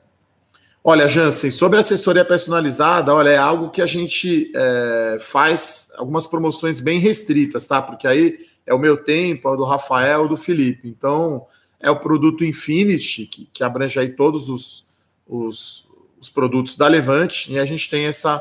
Olha, 0.88 1.08
Jansen, 1.08 1.50
sobre 1.50 1.80
assessoria 1.80 2.24
personalizada, 2.24 3.12
olha, 3.12 3.30
é 3.30 3.36
algo 3.36 3.70
que 3.70 3.82
a 3.82 3.88
gente 3.88 4.52
é, 4.54 5.18
faz 5.20 5.90
algumas 5.96 6.28
promoções 6.28 6.78
bem 6.78 7.00
restritas, 7.00 7.66
tá? 7.66 7.82
Porque 7.82 8.06
aí 8.06 8.38
é 8.64 8.72
o 8.72 8.78
meu 8.78 8.96
tempo, 8.96 9.48
é 9.48 9.50
o 9.50 9.56
do 9.56 9.64
Rafael, 9.64 10.28
do 10.28 10.36
Felipe. 10.36 10.86
Então, 10.86 11.44
é 11.80 11.90
o 11.90 11.98
produto 11.98 12.44
Infinity, 12.44 13.26
que, 13.26 13.50
que 13.52 13.64
abrange 13.64 13.98
aí 13.98 14.10
todos 14.10 14.48
os, 14.48 14.86
os, 15.26 15.88
os, 16.20 16.30
produtos 16.30 16.76
da 16.76 16.86
Levante, 16.86 17.52
e 17.52 17.58
a 17.58 17.64
gente 17.64 17.90
tem 17.90 18.04
essa, 18.04 18.40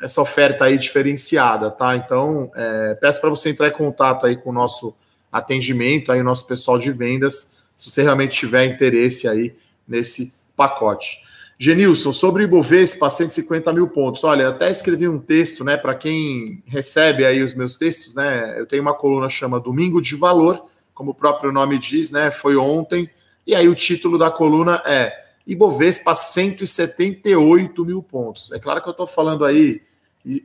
essa 0.00 0.22
oferta 0.22 0.66
aí 0.66 0.78
diferenciada, 0.78 1.72
tá? 1.72 1.96
Então, 1.96 2.52
é, 2.54 2.94
peço 3.00 3.20
para 3.20 3.30
você 3.30 3.50
entrar 3.50 3.66
em 3.66 3.72
contato 3.72 4.26
aí 4.26 4.36
com 4.36 4.50
o 4.50 4.52
nosso 4.52 4.96
atendimento, 5.32 6.12
aí 6.12 6.20
o 6.20 6.24
nosso 6.24 6.46
pessoal 6.46 6.78
de 6.78 6.92
vendas, 6.92 7.56
se 7.74 7.90
você 7.90 8.04
realmente 8.04 8.36
tiver 8.36 8.64
interesse 8.66 9.26
aí 9.26 9.56
nesse 9.88 10.32
pacote. 10.54 11.28
Genilson, 11.62 12.10
sobre 12.10 12.44
Ibovespa, 12.44 13.10
150 13.10 13.70
mil 13.74 13.86
pontos. 13.86 14.24
Olha, 14.24 14.48
até 14.48 14.70
escrevi 14.70 15.06
um 15.06 15.18
texto, 15.18 15.62
né, 15.62 15.76
para 15.76 15.94
quem 15.94 16.62
recebe 16.64 17.22
aí 17.22 17.42
os 17.42 17.54
meus 17.54 17.76
textos, 17.76 18.14
né, 18.14 18.58
eu 18.58 18.64
tenho 18.64 18.80
uma 18.80 18.94
coluna 18.94 19.28
chama 19.28 19.60
Domingo 19.60 20.00
de 20.00 20.16
Valor, 20.16 20.64
como 20.94 21.10
o 21.10 21.14
próprio 21.14 21.52
nome 21.52 21.78
diz, 21.78 22.10
né? 22.10 22.30
Foi 22.30 22.56
ontem. 22.56 23.10
E 23.46 23.54
aí 23.54 23.68
o 23.68 23.74
título 23.74 24.16
da 24.18 24.30
coluna 24.30 24.82
é 24.86 25.12
Ibovespa 25.46 26.14
178 26.14 27.84
mil 27.84 28.02
pontos. 28.02 28.52
É 28.52 28.58
claro 28.58 28.82
que 28.82 28.88
eu 28.88 28.92
estou 28.92 29.06
falando 29.06 29.44
aí 29.44 29.82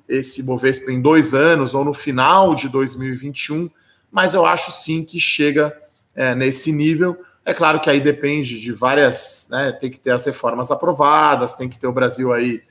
esse 0.07 0.41
Ibovespa 0.41 0.91
em 0.91 1.01
dois 1.01 1.33
anos 1.33 1.73
ou 1.73 1.85
no 1.85 1.93
final 1.93 2.55
de 2.55 2.67
2021, 2.67 3.69
mas 4.11 4.33
eu 4.33 4.45
acho 4.45 4.71
sim 4.71 5.03
que 5.03 5.19
chega 5.19 5.73
é, 6.13 6.35
nesse 6.35 6.71
nível. 6.73 7.17
É 7.45 7.53
claro 7.53 7.79
que 7.79 7.89
aí 7.89 8.01
depende 8.01 8.59
de 8.59 8.71
várias, 8.71 9.47
né? 9.51 9.71
Tem 9.71 9.91
que 9.91 9.99
ter 9.99 10.11
as 10.11 10.25
reformas 10.25 10.71
aprovadas, 10.71 11.53
tem 11.53 11.69
que 11.69 11.77
ter 11.77 11.85
o 11.85 11.93
Brasil 11.93 12.33
aí 12.33 12.63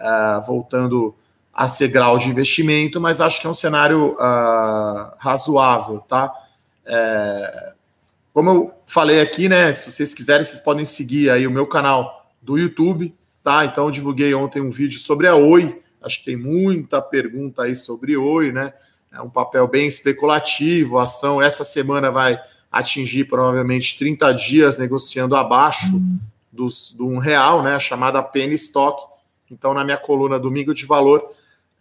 uh, 0.00 0.42
voltando 0.46 1.14
a 1.52 1.68
ser 1.68 1.88
grau 1.88 2.16
de 2.16 2.30
investimento, 2.30 2.98
mas 2.98 3.20
acho 3.20 3.40
que 3.40 3.46
é 3.46 3.50
um 3.50 3.54
cenário 3.54 4.12
uh, 4.14 5.12
razoável, 5.18 5.98
tá? 6.08 6.32
É, 6.86 7.72
como 8.32 8.50
eu 8.50 8.74
falei 8.86 9.20
aqui, 9.20 9.50
né? 9.50 9.70
Se 9.74 9.90
vocês 9.90 10.14
quiserem, 10.14 10.44
vocês 10.44 10.60
podem 10.60 10.86
seguir 10.86 11.28
aí 11.28 11.46
o 11.46 11.50
meu 11.50 11.66
canal 11.66 12.26
do 12.40 12.56
YouTube, 12.56 13.14
tá? 13.44 13.66
Então 13.66 13.84
eu 13.84 13.90
divulguei 13.90 14.32
ontem 14.32 14.62
um 14.62 14.70
vídeo 14.70 14.98
sobre 14.98 15.28
a 15.28 15.34
Oi, 15.34 15.82
Acho 16.02 16.18
que 16.18 16.24
tem 16.24 16.36
muita 16.36 17.00
pergunta 17.00 17.62
aí 17.62 17.76
sobre 17.76 18.16
Oi, 18.16 18.50
né? 18.50 18.72
É 19.12 19.20
um 19.20 19.30
papel 19.30 19.68
bem 19.68 19.86
especulativo. 19.86 20.98
A 20.98 21.04
ação 21.04 21.40
essa 21.40 21.64
semana 21.64 22.10
vai 22.10 22.40
atingir 22.72 23.26
provavelmente 23.26 23.98
30 23.98 24.32
dias 24.32 24.78
negociando 24.78 25.36
abaixo 25.36 26.00
dos, 26.50 26.90
do 26.92 27.06
um 27.06 27.18
real, 27.18 27.62
né? 27.62 27.74
A 27.74 27.80
chamada 27.80 28.22
penny 28.22 28.54
stock. 28.54 29.12
Então, 29.50 29.74
na 29.74 29.84
minha 29.84 29.98
coluna 29.98 30.40
Domingo 30.40 30.72
de 30.72 30.86
Valor, 30.86 31.30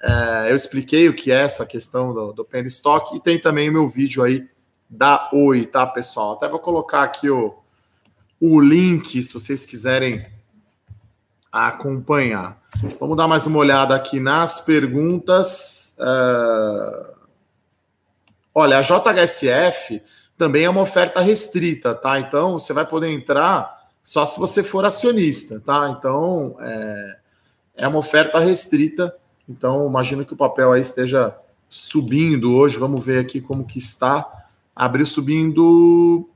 é, 0.04 0.52
eu 0.52 0.56
expliquei 0.56 1.08
o 1.08 1.14
que 1.14 1.32
é 1.32 1.40
essa 1.42 1.66
questão 1.66 2.14
do, 2.14 2.34
do 2.34 2.44
penny 2.44 2.68
stock 2.68 3.16
e 3.16 3.20
tem 3.22 3.40
também 3.40 3.70
o 3.70 3.74
meu 3.74 3.88
vídeo 3.88 4.22
aí 4.22 4.50
da 4.90 5.30
Oi, 5.32 5.66
tá, 5.66 5.88
pessoal? 5.88 6.34
Até 6.34 6.50
vou 6.50 6.60
colocar 6.60 7.04
aqui 7.04 7.30
o, 7.30 7.56
o 8.42 8.60
link 8.60 9.24
se 9.24 9.34
vocês 9.34 9.66
quiserem 9.66 10.26
acompanhar. 11.50 12.62
Vamos 13.00 13.16
dar 13.16 13.28
mais 13.28 13.48
uma 13.48 13.60
olhada 13.60 13.96
aqui 13.96 14.20
nas 14.20 14.62
perguntas. 14.62 15.96
Uh... 16.00 17.22
Olha, 18.54 18.80
a 18.80 18.82
JHSF 18.82 20.02
também 20.42 20.64
é 20.64 20.70
uma 20.72 20.82
oferta 20.82 21.22
restrita, 21.22 21.94
tá? 21.94 22.20
Então 22.20 22.54
você 22.58 22.74
vai 22.74 22.84
poder 22.84 23.10
entrar 23.12 23.80
só 24.04 24.26
se 24.26 24.40
você 24.40 24.64
for 24.64 24.84
acionista, 24.84 25.60
tá? 25.60 25.96
Então 25.96 26.58
é, 26.60 27.18
é 27.76 27.88
uma 27.88 28.00
oferta 28.00 28.40
restrita. 28.40 29.16
Então 29.48 29.88
imagino 29.88 30.26
que 30.26 30.34
o 30.34 30.36
papel 30.36 30.72
aí 30.72 30.82
esteja 30.82 31.38
subindo 31.70 32.56
hoje. 32.56 32.80
Vamos 32.80 33.06
ver 33.06 33.20
aqui 33.20 33.40
como 33.40 33.68
que 33.68 33.78
está. 33.78 34.48
Abriu 34.76 35.06
subindo 35.06 36.28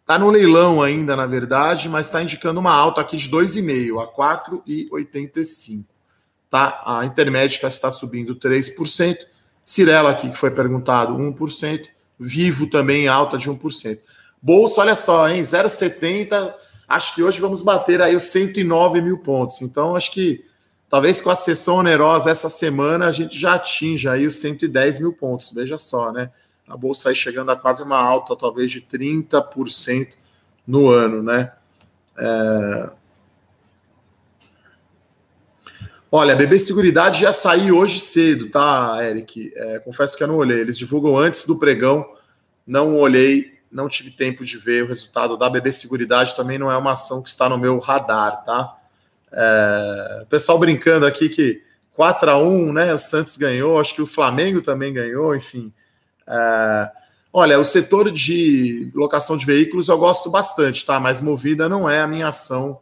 Está 0.00 0.18
no 0.18 0.28
leilão 0.28 0.82
ainda, 0.82 1.14
na 1.14 1.24
verdade, 1.24 1.88
mas 1.88 2.06
está 2.06 2.20
indicando 2.20 2.58
uma 2.58 2.74
alta 2.74 3.00
aqui 3.00 3.16
de 3.16 3.30
2,5 3.30 4.02
a 4.02 4.08
4,85. 4.08 5.86
Tá? 6.50 6.82
A 6.84 7.06
Intermédica 7.06 7.68
está 7.68 7.92
subindo 7.92 8.34
3%. 8.34 9.18
Cirela 9.64 10.10
aqui, 10.10 10.30
que 10.30 10.36
foi 10.36 10.50
perguntado, 10.50 11.16
1%. 11.16 11.93
Vivo 12.18 12.68
também 12.68 13.08
alta 13.08 13.36
de 13.36 13.50
1%. 13.50 13.98
Bolsa, 14.40 14.80
olha 14.80 14.96
só, 14.96 15.28
hein? 15.28 15.42
0,70. 15.42 16.54
Acho 16.86 17.14
que 17.14 17.22
hoje 17.22 17.40
vamos 17.40 17.62
bater 17.62 18.00
aí 18.02 18.14
os 18.14 18.24
109 18.24 19.00
mil 19.00 19.18
pontos. 19.18 19.62
Então, 19.62 19.96
acho 19.96 20.12
que 20.12 20.44
talvez 20.88 21.20
com 21.20 21.30
a 21.30 21.36
sessão 21.36 21.76
onerosa 21.76 22.30
essa 22.30 22.48
semana 22.48 23.06
a 23.06 23.12
gente 23.12 23.38
já 23.38 23.54
atinja 23.54 24.12
aí 24.12 24.26
os 24.26 24.36
110 24.36 25.00
mil 25.00 25.12
pontos. 25.14 25.50
Veja 25.52 25.78
só, 25.78 26.12
né? 26.12 26.30
a 26.68 26.76
bolsa 26.76 27.10
aí 27.10 27.14
chegando 27.14 27.50
a 27.50 27.56
quase 27.56 27.82
uma 27.82 27.98
alta, 27.98 28.36
talvez 28.36 28.70
de 28.70 28.80
30% 28.80 30.16
no 30.66 30.88
ano, 30.88 31.22
né? 31.22 31.52
É... 32.16 32.90
Olha, 36.16 36.32
a 36.32 36.36
BB 36.36 36.60
Seguridade 36.60 37.22
já 37.22 37.32
saiu 37.32 37.76
hoje 37.76 37.98
cedo, 37.98 38.48
tá, 38.48 38.98
Eric? 39.02 39.52
É, 39.56 39.80
confesso 39.80 40.16
que 40.16 40.22
eu 40.22 40.28
não 40.28 40.36
olhei. 40.36 40.60
Eles 40.60 40.78
divulgam 40.78 41.18
antes 41.18 41.44
do 41.44 41.58
pregão, 41.58 42.08
não 42.64 42.96
olhei, 42.96 43.58
não 43.68 43.88
tive 43.88 44.12
tempo 44.12 44.44
de 44.44 44.56
ver 44.56 44.84
o 44.84 44.86
resultado 44.86 45.36
da 45.36 45.50
BB 45.50 45.72
Seguridade. 45.72 46.36
Também 46.36 46.56
não 46.56 46.70
é 46.70 46.76
uma 46.76 46.92
ação 46.92 47.20
que 47.20 47.28
está 47.28 47.48
no 47.48 47.58
meu 47.58 47.80
radar, 47.80 48.44
tá? 48.44 48.76
É... 49.32 50.24
Pessoal 50.30 50.56
brincando 50.56 51.04
aqui 51.04 51.28
que 51.28 51.64
4 51.94 52.30
a 52.30 52.38
1 52.38 52.72
né? 52.72 52.94
O 52.94 52.98
Santos 52.98 53.36
ganhou, 53.36 53.80
acho 53.80 53.92
que 53.92 54.02
o 54.02 54.06
Flamengo 54.06 54.62
também 54.62 54.92
ganhou, 54.92 55.34
enfim. 55.34 55.72
É, 56.28 56.90
olha, 57.32 57.58
o 57.58 57.64
setor 57.64 58.12
de 58.12 58.88
locação 58.94 59.36
de 59.36 59.44
veículos 59.44 59.88
eu 59.88 59.98
gosto 59.98 60.30
bastante, 60.30 60.86
tá? 60.86 61.00
Mas 61.00 61.20
movida 61.20 61.68
não 61.68 61.90
é 61.90 62.00
a 62.00 62.06
minha 62.06 62.28
ação, 62.28 62.78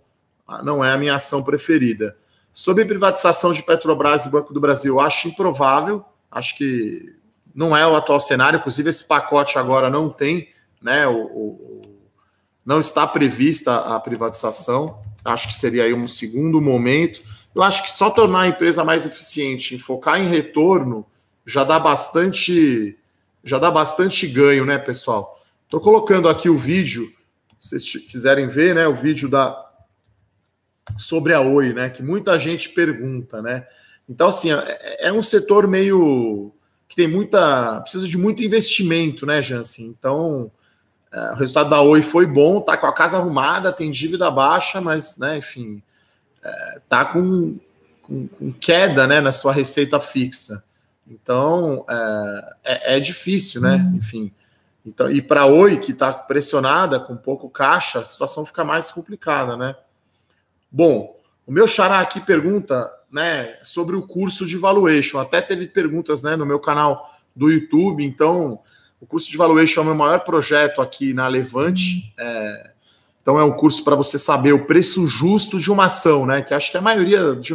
não 0.62 0.84
é 0.84 0.92
a 0.92 0.98
minha 0.98 1.16
ação 1.16 1.42
preferida. 1.42 2.14
Sobre 2.52 2.84
privatização 2.84 3.52
de 3.52 3.62
Petrobras 3.62 4.26
e 4.26 4.28
Banco 4.28 4.52
do 4.52 4.60
Brasil, 4.60 5.00
acho 5.00 5.28
improvável, 5.28 6.04
acho 6.30 6.56
que 6.56 7.14
não 7.54 7.76
é 7.76 7.86
o 7.86 7.94
atual 7.96 8.20
cenário, 8.20 8.58
inclusive 8.58 8.90
esse 8.90 9.06
pacote 9.06 9.58
agora 9.58 9.88
não 9.88 10.08
tem, 10.10 10.48
né? 10.80 11.06
O, 11.06 11.16
o 11.16 11.82
não 12.64 12.78
está 12.78 13.06
prevista 13.06 13.76
a 13.78 13.98
privatização, 13.98 15.00
acho 15.24 15.48
que 15.48 15.54
seria 15.54 15.84
aí 15.84 15.94
um 15.94 16.06
segundo 16.06 16.60
momento. 16.60 17.20
Eu 17.54 17.62
acho 17.62 17.82
que 17.82 17.90
só 17.90 18.08
tornar 18.08 18.42
a 18.42 18.48
empresa 18.48 18.84
mais 18.84 19.04
eficiente, 19.04 19.78
focar 19.78 20.20
em 20.20 20.28
retorno, 20.28 21.04
já 21.44 21.64
dá 21.64 21.78
bastante 21.78 22.96
já 23.44 23.58
dá 23.58 23.70
bastante 23.70 24.26
ganho, 24.28 24.64
né, 24.64 24.78
pessoal? 24.78 25.42
Estou 25.64 25.80
colocando 25.80 26.28
aqui 26.28 26.48
o 26.48 26.56
vídeo, 26.56 27.12
se 27.58 27.70
vocês 27.70 28.06
quiserem 28.06 28.46
ver, 28.46 28.74
né, 28.74 28.86
o 28.86 28.94
vídeo 28.94 29.28
da 29.28 29.71
sobre 30.98 31.34
a 31.34 31.40
Oi, 31.40 31.72
né, 31.72 31.90
que 31.90 32.02
muita 32.02 32.38
gente 32.38 32.70
pergunta, 32.70 33.40
né? 33.40 33.66
Então, 34.08 34.28
assim, 34.28 34.52
é, 34.52 35.08
é 35.08 35.12
um 35.12 35.22
setor 35.22 35.66
meio 35.66 36.52
que 36.88 36.96
tem 36.96 37.08
muita, 37.08 37.80
precisa 37.80 38.06
de 38.06 38.18
muito 38.18 38.42
investimento, 38.42 39.24
né, 39.24 39.40
Jansen? 39.40 39.86
Então, 39.86 40.50
é, 41.10 41.32
o 41.32 41.36
resultado 41.36 41.70
da 41.70 41.80
Oi 41.80 42.02
foi 42.02 42.26
bom, 42.26 42.60
tá 42.60 42.76
com 42.76 42.86
a 42.86 42.92
casa 42.92 43.16
arrumada, 43.16 43.72
tem 43.72 43.90
dívida 43.90 44.30
baixa, 44.30 44.80
mas, 44.80 45.16
né, 45.16 45.38
enfim, 45.38 45.82
é, 46.42 46.80
tá 46.88 47.04
com, 47.04 47.58
com, 48.02 48.26
com 48.26 48.52
queda, 48.52 49.06
né, 49.06 49.20
na 49.20 49.32
sua 49.32 49.52
receita 49.52 50.00
fixa. 50.00 50.64
Então 51.06 51.84
é, 51.88 52.54
é, 52.64 52.96
é 52.96 53.00
difícil, 53.00 53.60
né? 53.60 53.76
Uhum. 53.76 53.96
Enfim. 53.96 54.32
Então, 54.84 55.10
e 55.10 55.22
para 55.22 55.42
a 55.42 55.46
Oi, 55.46 55.78
que 55.78 55.92
está 55.92 56.12
pressionada, 56.12 56.98
com 56.98 57.16
pouco 57.16 57.48
caixa, 57.48 58.00
a 58.00 58.04
situação 58.04 58.44
fica 58.44 58.64
mais 58.64 58.90
complicada, 58.90 59.56
né? 59.56 59.76
Bom, 60.72 61.20
o 61.46 61.52
meu 61.52 61.68
xará 61.68 62.00
aqui 62.00 62.18
pergunta 62.18 62.90
né, 63.10 63.58
sobre 63.62 63.94
o 63.94 64.06
curso 64.06 64.46
de 64.46 64.56
valuation. 64.56 65.18
Até 65.18 65.42
teve 65.42 65.66
perguntas 65.66 66.22
né, 66.22 66.34
no 66.34 66.46
meu 66.46 66.58
canal 66.58 67.14
do 67.36 67.50
YouTube. 67.50 68.02
Então, 68.02 68.58
o 68.98 69.04
curso 69.04 69.30
de 69.30 69.36
valuation 69.36 69.80
é 69.80 69.82
o 69.82 69.86
meu 69.86 69.94
maior 69.94 70.20
projeto 70.20 70.80
aqui 70.80 71.12
na 71.12 71.28
Levante. 71.28 72.14
É, 72.18 72.70
então, 73.20 73.38
é 73.38 73.44
um 73.44 73.52
curso 73.52 73.84
para 73.84 73.94
você 73.94 74.18
saber 74.18 74.54
o 74.54 74.64
preço 74.64 75.06
justo 75.06 75.60
de 75.60 75.70
uma 75.70 75.84
ação, 75.84 76.24
né? 76.24 76.40
Que 76.40 76.54
acho 76.54 76.70
que 76.70 76.78
a 76.78 76.80
maioria 76.80 77.36
de, 77.36 77.54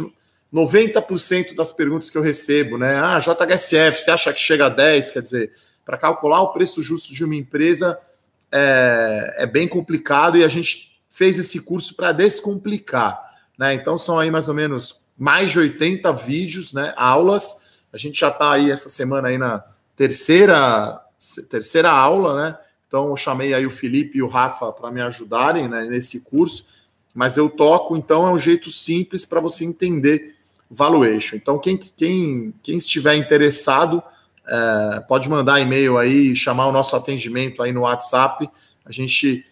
90% 0.52 1.54
das 1.54 1.70
perguntas 1.70 2.08
que 2.08 2.16
eu 2.16 2.22
recebo, 2.22 2.78
né? 2.78 2.96
Ah, 2.96 3.18
JHSF, 3.18 4.00
você 4.00 4.10
acha 4.10 4.32
que 4.32 4.40
chega 4.40 4.66
a 4.66 4.70
10? 4.70 5.10
Quer 5.10 5.22
dizer, 5.22 5.52
para 5.84 5.98
calcular 5.98 6.40
o 6.40 6.52
preço 6.52 6.82
justo 6.82 7.12
de 7.12 7.24
uma 7.24 7.34
empresa 7.34 7.98
é, 8.50 9.34
é 9.38 9.46
bem 9.46 9.68
complicado 9.68 10.38
e 10.38 10.44
a 10.44 10.48
gente 10.48 10.97
fez 11.18 11.36
esse 11.36 11.62
curso 11.62 11.96
para 11.96 12.12
descomplicar, 12.12 13.34
né? 13.58 13.74
Então 13.74 13.98
são 13.98 14.20
aí 14.20 14.30
mais 14.30 14.48
ou 14.48 14.54
menos 14.54 15.00
mais 15.18 15.50
de 15.50 15.58
80 15.58 16.12
vídeos, 16.12 16.72
né? 16.72 16.94
Aulas. 16.96 17.66
A 17.92 17.96
gente 17.96 18.20
já 18.20 18.28
está 18.28 18.52
aí 18.52 18.70
essa 18.70 18.88
semana 18.88 19.26
aí 19.26 19.36
na 19.36 19.64
terceira 19.96 21.02
terceira 21.50 21.90
aula, 21.90 22.40
né? 22.40 22.58
Então 22.86 23.08
eu 23.08 23.16
chamei 23.16 23.52
aí 23.52 23.66
o 23.66 23.70
Felipe 23.70 24.18
e 24.18 24.22
o 24.22 24.28
Rafa 24.28 24.70
para 24.70 24.92
me 24.92 25.00
ajudarem 25.00 25.66
né, 25.66 25.86
nesse 25.86 26.20
curso, 26.20 26.68
mas 27.12 27.36
eu 27.36 27.50
toco, 27.50 27.96
então 27.96 28.24
é 28.24 28.30
um 28.30 28.38
jeito 28.38 28.70
simples 28.70 29.26
para 29.26 29.40
você 29.40 29.64
entender 29.64 30.36
valuation. 30.70 31.34
Então, 31.34 31.58
quem, 31.58 31.76
quem, 31.76 32.54
quem 32.62 32.78
estiver 32.78 33.16
interessado, 33.16 34.00
é, 34.46 35.00
pode 35.00 35.28
mandar 35.28 35.58
e-mail 35.58 35.98
aí, 35.98 36.36
chamar 36.36 36.66
o 36.66 36.72
nosso 36.72 36.94
atendimento 36.94 37.60
aí 37.60 37.72
no 37.72 37.80
WhatsApp. 37.80 38.48
A 38.86 38.92
gente 38.92 39.47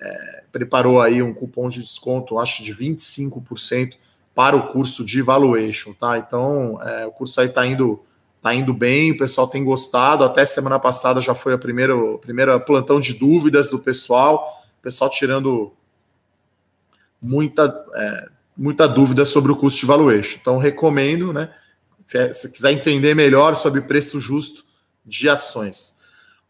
é, 0.00 0.44
preparou 0.50 1.00
aí 1.00 1.22
um 1.22 1.34
cupom 1.34 1.68
de 1.68 1.80
desconto, 1.80 2.38
acho 2.38 2.62
de 2.62 2.74
25% 2.74 3.94
para 4.34 4.56
o 4.56 4.68
curso 4.72 5.04
de 5.04 5.20
valuation, 5.20 5.92
tá? 5.92 6.18
Então, 6.18 6.78
é, 6.82 7.06
o 7.06 7.12
curso 7.12 7.40
aí 7.40 7.48
está 7.48 7.66
indo, 7.66 8.02
tá 8.40 8.54
indo 8.54 8.72
bem, 8.72 9.12
o 9.12 9.18
pessoal 9.18 9.46
tem 9.46 9.62
gostado. 9.62 10.24
Até 10.24 10.46
semana 10.46 10.78
passada 10.78 11.20
já 11.20 11.34
foi 11.34 11.52
a 11.52 11.58
primeira, 11.58 11.94
a 11.94 12.18
primeira 12.18 12.58
plantão 12.58 13.00
de 13.00 13.14
dúvidas 13.14 13.70
do 13.70 13.78
pessoal, 13.78 14.64
o 14.78 14.82
pessoal 14.82 15.10
tirando 15.10 15.72
muita. 17.20 17.64
É, 17.94 18.40
muita 18.60 18.86
dúvida 18.86 19.24
sobre 19.24 19.50
o 19.50 19.56
custo 19.56 19.80
de 19.80 19.86
valuation. 19.86 20.36
Então, 20.38 20.58
recomendo, 20.58 21.32
né? 21.32 21.50
Se, 22.06 22.34
se 22.34 22.52
quiser 22.52 22.72
entender 22.72 23.14
melhor 23.14 23.56
sobre 23.56 23.80
preço 23.80 24.20
justo 24.20 24.64
de 25.04 25.30
ações. 25.30 25.99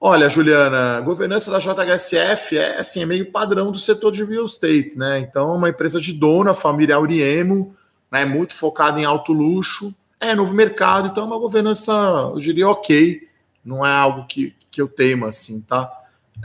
Olha, 0.02 0.30
Juliana, 0.30 0.98
governança 1.02 1.50
da 1.50 1.58
JHSF 1.58 2.56
é 2.56 2.78
assim, 2.78 3.02
é 3.02 3.06
meio 3.06 3.30
padrão 3.30 3.70
do 3.70 3.78
setor 3.78 4.10
de 4.10 4.24
real 4.24 4.46
estate, 4.46 4.96
né? 4.96 5.18
Então, 5.18 5.52
é 5.52 5.56
uma 5.56 5.68
empresa 5.68 6.00
de 6.00 6.14
dona, 6.14 6.54
família 6.54 6.96
Auriemo, 6.96 7.76
né? 8.10 8.24
Muito 8.24 8.54
focada 8.54 8.98
em 8.98 9.04
alto 9.04 9.30
luxo, 9.30 9.94
é 10.18 10.34
novo 10.34 10.54
mercado, 10.54 11.08
então 11.08 11.24
é 11.24 11.26
uma 11.26 11.38
governança, 11.38 11.92
eu 12.32 12.38
diria, 12.38 12.66
ok, 12.66 13.28
não 13.62 13.84
é 13.84 13.92
algo 13.92 14.26
que, 14.26 14.56
que 14.70 14.80
eu 14.80 14.88
temo 14.88 15.26
assim, 15.26 15.60
tá? 15.60 15.92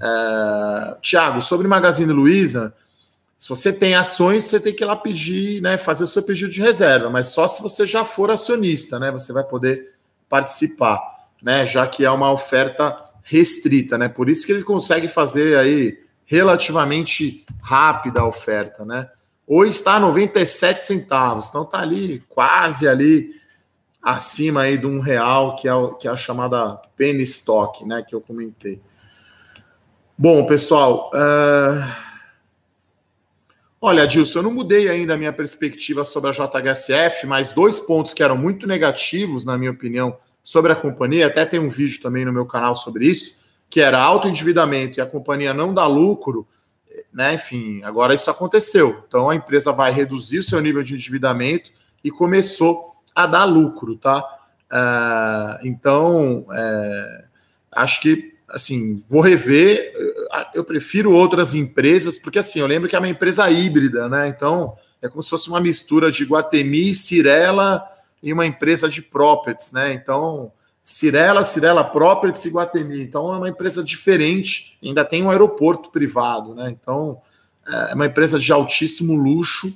É... 0.02 0.98
Tiago, 1.02 1.42
sobre 1.42 1.66
Magazine 1.66 2.12
Luiza, 2.12 2.74
se 3.38 3.48
você 3.48 3.72
tem 3.72 3.96
ações, 3.96 4.44
você 4.44 4.60
tem 4.60 4.74
que 4.74 4.84
ir 4.84 4.88
lá 4.88 4.98
pedir, 4.98 5.62
né, 5.62 5.78
fazer 5.78 6.04
o 6.04 6.08
seu 6.08 6.24
pedido 6.24 6.52
de 6.52 6.62
reserva, 6.62 7.10
mas 7.10 7.28
só 7.28 7.48
se 7.48 7.62
você 7.62 7.86
já 7.86 8.04
for 8.04 8.32
acionista, 8.32 9.00
né, 9.00 9.12
você 9.12 9.32
vai 9.32 9.46
poder 9.46 9.94
participar, 10.28 11.00
né, 11.42 11.66
já 11.66 11.88
que 11.88 12.04
é 12.04 12.12
uma 12.12 12.32
oferta 12.32 13.05
restrita, 13.26 13.98
né? 13.98 14.08
Por 14.08 14.30
isso 14.30 14.46
que 14.46 14.52
eles 14.52 14.64
conseguem 14.64 15.10
fazer 15.10 15.58
aí 15.58 16.00
relativamente 16.26 17.44
rápida 17.62 18.22
a 18.22 18.28
oferta, 18.28 18.86
né? 18.86 19.10
Ou 19.48 19.66
está 19.66 20.00
97 20.00 20.82
centavos, 20.82 21.50
então 21.50 21.66
tá 21.66 21.80
ali 21.80 22.24
quase 22.30 22.88
ali 22.88 23.32
acima 24.02 24.62
aí 24.62 24.78
de 24.78 24.86
um 24.86 25.00
real, 25.00 25.56
que 25.56 25.68
é, 25.68 25.72
que 26.00 26.08
é 26.08 26.12
a 26.12 26.16
chamada 26.16 26.76
penny 26.96 27.24
stock, 27.24 27.84
né, 27.86 28.04
que 28.08 28.14
eu 28.14 28.22
comentei. 28.22 28.80
Bom, 30.16 30.46
pessoal, 30.46 31.12
uh... 31.14 31.96
olha, 33.82 34.04
Adilson, 34.04 34.40
eu 34.40 34.44
não 34.44 34.54
mudei 34.54 34.88
ainda 34.88 35.16
a 35.16 35.18
minha 35.18 35.34
perspectiva 35.34 36.04
sobre 36.04 36.30
a 36.30 36.34
JHSF, 36.34 37.26
mas 37.26 37.52
dois 37.52 37.80
pontos 37.80 38.14
que 38.14 38.24
eram 38.24 38.38
muito 38.38 38.68
negativos, 38.68 39.44
na 39.44 39.58
minha 39.58 39.72
opinião, 39.72 40.18
sobre 40.46 40.72
a 40.72 40.76
companhia, 40.76 41.26
até 41.26 41.44
tem 41.44 41.60
um 41.60 41.70
vídeo 41.70 42.00
também 42.00 42.24
no 42.24 42.32
meu 42.32 42.46
canal 42.46 42.76
sobre 42.76 43.08
isso, 43.08 43.38
que 43.68 43.82
era 43.82 44.00
alto 44.00 44.28
endividamento 44.28 45.00
e 45.00 45.02
a 45.02 45.06
companhia 45.06 45.56
não 45.56 45.74
dá 45.74 45.88
lucro, 45.88 46.48
né? 47.12 47.34
Enfim, 47.34 47.82
agora 47.84 48.14
isso 48.14 48.30
aconteceu. 48.30 49.04
Então 49.08 49.28
a 49.28 49.36
empresa 49.36 49.72
vai 49.72 49.92
reduzir 49.92 50.38
o 50.38 50.44
seu 50.44 50.62
nível 50.62 50.84
de 50.84 50.94
endividamento 50.94 51.72
e 52.04 52.12
começou 52.12 52.94
a 53.16 53.26
dar 53.26 53.46
lucro, 53.46 53.98
tá? 53.98 54.20
Uh, 54.72 55.68
então, 55.68 56.46
é, 56.52 57.26
acho 57.72 58.00
que 58.00 58.36
assim, 58.48 59.04
vou 59.10 59.22
rever. 59.22 59.94
Eu 60.54 60.64
prefiro 60.64 61.12
outras 61.12 61.56
empresas, 61.56 62.20
porque 62.20 62.38
assim, 62.38 62.60
eu 62.60 62.68
lembro 62.68 62.88
que 62.88 62.96
é 62.96 63.00
uma 63.00 63.10
empresa 63.10 63.50
híbrida, 63.50 64.08
né? 64.08 64.28
Então, 64.28 64.78
é 65.02 65.10
como 65.10 65.24
se 65.24 65.30
fosse 65.30 65.50
uma 65.50 65.60
mistura 65.60 66.12
de 66.12 66.24
Guatemi, 66.24 66.94
Cirela 66.94 67.84
e 68.26 68.34
uma 68.34 68.46
empresa 68.46 68.90
de 68.90 69.04
properties, 69.04 69.72
né? 69.72 69.94
Então, 69.94 70.52
Cirela, 70.86 71.44
Cirela 71.44 71.84
Properties 71.84 72.46
e 72.46 72.50
Guatemi. 72.50 73.02
Então 73.02 73.34
é 73.34 73.38
uma 73.38 73.50
empresa 73.50 73.84
diferente, 73.84 74.78
ainda 74.84 75.06
tem 75.06 75.24
um 75.24 75.30
aeroporto 75.30 75.92
privado, 75.92 76.54
né? 76.54 76.70
Então 76.70 77.22
é 77.68 77.94
uma 77.94 78.08
empresa 78.08 78.40
de 78.40 78.52
altíssimo 78.52 79.16
luxo. 79.16 79.72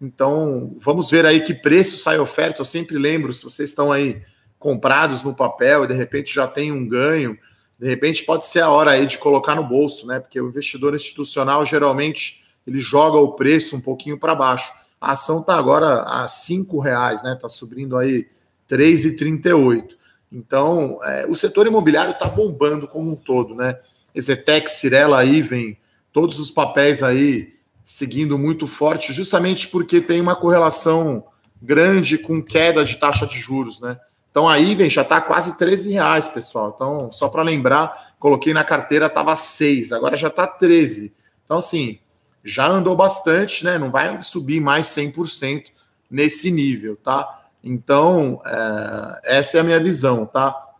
Então 0.00 0.74
vamos 0.78 1.10
ver 1.10 1.26
aí 1.26 1.40
que 1.40 1.54
preço 1.54 1.98
sai 1.98 2.18
oferta. 2.18 2.62
Eu 2.62 2.66
sempre 2.66 2.98
lembro, 2.98 3.32
se 3.32 3.44
vocês 3.44 3.68
estão 3.68 3.92
aí 3.92 4.22
comprados 4.58 5.22
no 5.22 5.34
papel 5.34 5.84
e 5.84 5.88
de 5.88 5.94
repente 5.94 6.34
já 6.34 6.46
tem 6.46 6.72
um 6.72 6.86
ganho, 6.88 7.38
de 7.78 7.88
repente 7.88 8.22
pode 8.22 8.46
ser 8.46 8.60
a 8.60 8.70
hora 8.70 8.92
aí 8.92 9.06
de 9.06 9.18
colocar 9.18 9.54
no 9.54 9.64
bolso, 9.64 10.06
né? 10.06 10.18
Porque 10.18 10.40
o 10.40 10.48
investidor 10.48 10.94
institucional 10.94 11.64
geralmente 11.64 12.44
ele 12.66 12.78
joga 12.78 13.18
o 13.18 13.32
preço 13.32 13.76
um 13.76 13.80
pouquinho 13.80 14.18
para 14.18 14.34
baixo. 14.34 14.70
A 15.02 15.12
ação 15.12 15.40
está 15.40 15.56
agora 15.56 16.02
a 16.02 16.28
cinco 16.28 16.78
reais, 16.78 17.24
né? 17.24 17.32
Está 17.32 17.48
subindo 17.48 17.96
aí 17.96 18.28
3,38. 18.70 19.96
Então, 20.30 21.00
é, 21.02 21.26
o 21.28 21.34
setor 21.34 21.66
imobiliário 21.66 22.12
está 22.12 22.26
bombando 22.28 22.86
como 22.86 23.10
um 23.10 23.16
todo, 23.16 23.52
né? 23.52 23.80
Ezetec, 24.14 24.70
Cirela, 24.70 25.24
vem 25.24 25.76
todos 26.12 26.38
os 26.38 26.52
papéis 26.52 27.02
aí 27.02 27.52
seguindo 27.82 28.38
muito 28.38 28.68
forte, 28.68 29.12
justamente 29.12 29.66
porque 29.66 30.00
tem 30.00 30.20
uma 30.20 30.36
correlação 30.36 31.24
grande 31.60 32.16
com 32.16 32.40
queda 32.40 32.84
de 32.84 32.96
taxa 32.96 33.26
de 33.26 33.40
juros, 33.40 33.80
né? 33.80 33.98
Então 34.30 34.48
a 34.48 34.56
Iven 34.56 34.88
já 34.88 35.02
está 35.02 35.20
quase 35.20 35.58
13 35.58 35.92
reais, 35.92 36.28
pessoal. 36.28 36.72
Então, 36.74 37.10
só 37.10 37.28
para 37.28 37.42
lembrar, 37.42 38.14
coloquei 38.20 38.54
na 38.54 38.62
carteira, 38.62 39.06
estava 39.06 39.34
6, 39.34 39.90
agora 39.90 40.16
já 40.16 40.28
está 40.28 40.46
13. 40.46 41.12
Então, 41.44 41.58
assim, 41.58 41.98
já 42.44 42.66
andou 42.66 42.96
bastante, 42.96 43.64
né? 43.64 43.78
Não 43.78 43.90
vai 43.90 44.22
subir 44.22 44.60
mais 44.60 44.86
100% 44.88 45.66
nesse 46.10 46.50
nível, 46.50 46.96
tá? 46.96 47.42
Então, 47.62 48.42
é, 48.44 49.38
essa 49.38 49.58
é 49.58 49.60
a 49.60 49.64
minha 49.64 49.80
visão, 49.80 50.26
tá? 50.26 50.70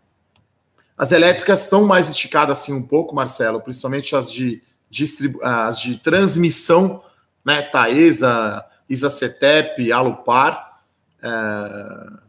As 0.97 1.13
elétricas 1.13 1.63
estão 1.63 1.85
mais 1.85 2.09
esticadas 2.09 2.59
assim 2.59 2.73
um 2.73 2.87
pouco, 2.87 3.15
Marcelo, 3.15 3.61
principalmente 3.61 4.15
as 4.15 4.31
de, 4.31 4.63
as 5.43 5.81
de 5.81 5.99
transmissão, 5.99 7.03
né? 7.45 7.63
Taesa, 7.63 8.65
Isacetep, 8.89 9.91
Alupar. 9.93 10.81
É... 11.23 12.23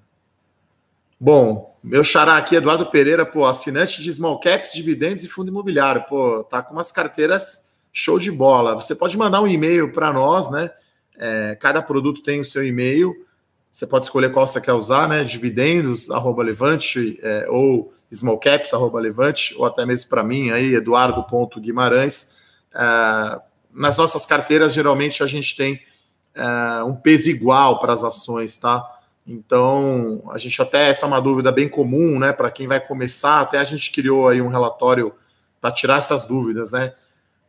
Bom, 1.19 1.77
meu 1.83 2.03
xará 2.03 2.37
aqui, 2.37 2.55
Eduardo 2.55 2.85
Pereira, 2.85 3.25
pô, 3.25 3.45
assinante 3.45 4.01
de 4.01 4.13
small 4.13 4.39
caps, 4.39 4.73
dividendos 4.73 5.23
e 5.23 5.27
fundo 5.27 5.49
imobiliário, 5.49 6.03
pô, 6.03 6.43
tá 6.43 6.61
com 6.61 6.73
umas 6.73 6.91
carteiras 6.91 7.72
show 7.93 8.17
de 8.17 8.31
bola. 8.31 8.73
Você 8.73 8.95
pode 8.95 9.15
mandar 9.15 9.41
um 9.41 9.47
e-mail 9.47 9.93
para 9.93 10.11
nós, 10.11 10.49
né? 10.49 10.71
É, 11.15 11.55
cada 11.61 11.81
produto 11.81 12.23
tem 12.23 12.39
o 12.39 12.45
seu 12.45 12.65
e-mail. 12.65 13.13
Você 13.71 13.85
pode 13.85 14.05
escolher 14.05 14.33
qual 14.33 14.47
você 14.47 14.59
quer 14.59 14.73
usar, 14.73 15.07
né? 15.07 15.23
Dividendos, 15.23 16.09
arroba 16.09 16.43
levante, 16.43 17.19
é, 17.21 17.47
ou 17.49 17.93
small 18.11 18.39
caps, 18.39 18.73
arroba 18.73 18.99
levante, 18.99 19.55
ou 19.57 19.65
até 19.65 19.85
mesmo 19.85 20.09
para 20.09 20.23
mim 20.23 20.49
aí, 20.49 20.73
eduardo.guimarães. 20.73 22.41
É, 22.73 23.39
nas 23.71 23.97
nossas 23.97 24.25
carteiras, 24.25 24.73
geralmente, 24.73 25.23
a 25.23 25.27
gente 25.27 25.55
tem 25.55 25.79
é, 26.33 26.83
um 26.83 26.95
peso 26.95 27.29
igual 27.29 27.79
para 27.79 27.93
as 27.93 28.03
ações, 28.03 28.57
tá? 28.57 28.83
Então, 29.25 30.21
a 30.31 30.37
gente 30.37 30.61
até, 30.61 30.89
essa 30.89 31.05
é 31.05 31.07
uma 31.07 31.21
dúvida 31.21 31.51
bem 31.51 31.69
comum, 31.69 32.19
né? 32.19 32.33
Para 32.33 32.51
quem 32.51 32.67
vai 32.67 32.79
começar, 32.79 33.39
até 33.39 33.59
a 33.59 33.63
gente 33.63 33.91
criou 33.91 34.27
aí 34.27 34.41
um 34.41 34.49
relatório 34.49 35.13
para 35.61 35.71
tirar 35.71 35.97
essas 35.97 36.25
dúvidas, 36.25 36.71
né? 36.71 36.93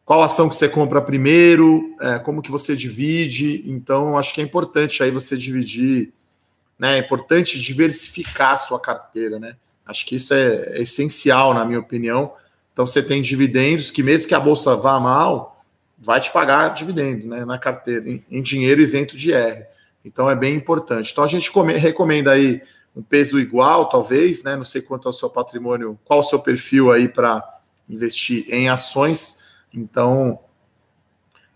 Qual 0.04 0.22
ação 0.22 0.48
que 0.48 0.54
você 0.54 0.68
compra 0.68 1.00
primeiro, 1.00 1.96
é, 2.00 2.18
como 2.18 2.42
que 2.42 2.50
você 2.50 2.76
divide. 2.76 3.62
Então, 3.66 4.18
acho 4.18 4.34
que 4.34 4.40
é 4.40 4.44
importante 4.44 5.02
aí 5.02 5.10
você 5.10 5.36
dividir, 5.36 6.12
né? 6.78 6.96
É 6.96 6.98
importante 6.98 7.58
diversificar 7.58 8.52
a 8.52 8.56
sua 8.58 8.78
carteira, 8.78 9.38
né? 9.38 9.56
Acho 9.86 10.04
que 10.04 10.16
isso 10.16 10.34
é, 10.34 10.76
é 10.76 10.82
essencial, 10.82 11.54
na 11.54 11.64
minha 11.64 11.80
opinião. 11.80 12.32
Então, 12.72 12.86
você 12.86 13.02
tem 13.02 13.22
dividendos 13.22 13.90
que, 13.90 14.02
mesmo 14.02 14.28
que 14.28 14.34
a 14.34 14.40
bolsa 14.40 14.76
vá 14.76 15.00
mal, 15.00 15.64
vai 15.98 16.20
te 16.20 16.30
pagar 16.30 16.74
dividendo 16.74 17.26
né, 17.26 17.44
na 17.44 17.56
carteira, 17.56 18.08
em, 18.08 18.22
em 18.30 18.42
dinheiro 18.42 18.82
isento 18.82 19.16
de 19.16 19.32
R. 19.32 19.64
Então, 20.04 20.28
é 20.28 20.34
bem 20.34 20.54
importante. 20.54 21.12
Então, 21.12 21.24
a 21.24 21.28
gente 21.28 21.50
come, 21.50 21.74
recomenda 21.78 22.32
aí 22.32 22.60
um 22.94 23.02
peso 23.02 23.40
igual, 23.40 23.88
talvez, 23.88 24.44
né? 24.44 24.54
Não 24.54 24.64
sei 24.64 24.82
quanto 24.82 25.08
é 25.08 25.10
o 25.10 25.14
seu 25.14 25.30
patrimônio, 25.30 25.98
qual 26.04 26.20
o 26.20 26.22
seu 26.22 26.40
perfil 26.40 26.92
aí 26.92 27.08
para 27.08 27.42
investir 27.88 28.46
em 28.52 28.68
ações 28.68 29.43
então, 29.74 30.38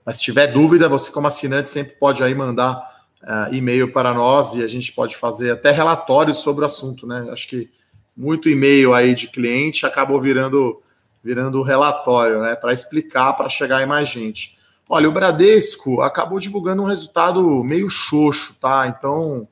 mas 0.05 0.17
se 0.17 0.23
tiver 0.23 0.49
dúvida, 0.49 0.89
você 0.89 1.11
como 1.11 1.27
assinante 1.27 1.71
sempre 1.71 1.95
pode 1.95 2.23
aí 2.23 2.35
mandar 2.35 3.05
uh, 3.23 3.55
e-mail 3.55 3.93
para 3.93 4.13
nós 4.13 4.55
e 4.55 4.63
a 4.63 4.67
gente 4.67 4.93
pode 4.93 5.17
fazer 5.17 5.53
até 5.53 5.71
relatórios 5.71 6.39
sobre 6.39 6.63
o 6.65 6.67
assunto, 6.67 7.07
né? 7.07 7.29
Acho 7.31 7.49
que 7.49 7.71
muito 8.17 8.49
e-mail 8.49 8.95
aí 8.95 9.15
de 9.15 9.29
cliente 9.29 9.87
acabou 9.87 10.21
virando 10.21 10.83
virando 11.23 11.63
relatório, 11.63 12.41
né? 12.41 12.57
Para 12.57 12.73
explicar, 12.73 13.35
para 13.35 13.49
chegar 13.49 13.83
em 13.83 13.87
mais 13.87 14.09
gente. 14.09 14.59
Olha, 14.89 15.09
o 15.09 15.13
Bradesco 15.13 16.01
acabou 16.01 16.41
divulgando 16.41 16.83
um 16.83 16.87
resultado 16.87 17.63
meio 17.63 17.91
xoxo, 17.91 18.57
tá? 18.59 18.87
Então, 18.87 19.47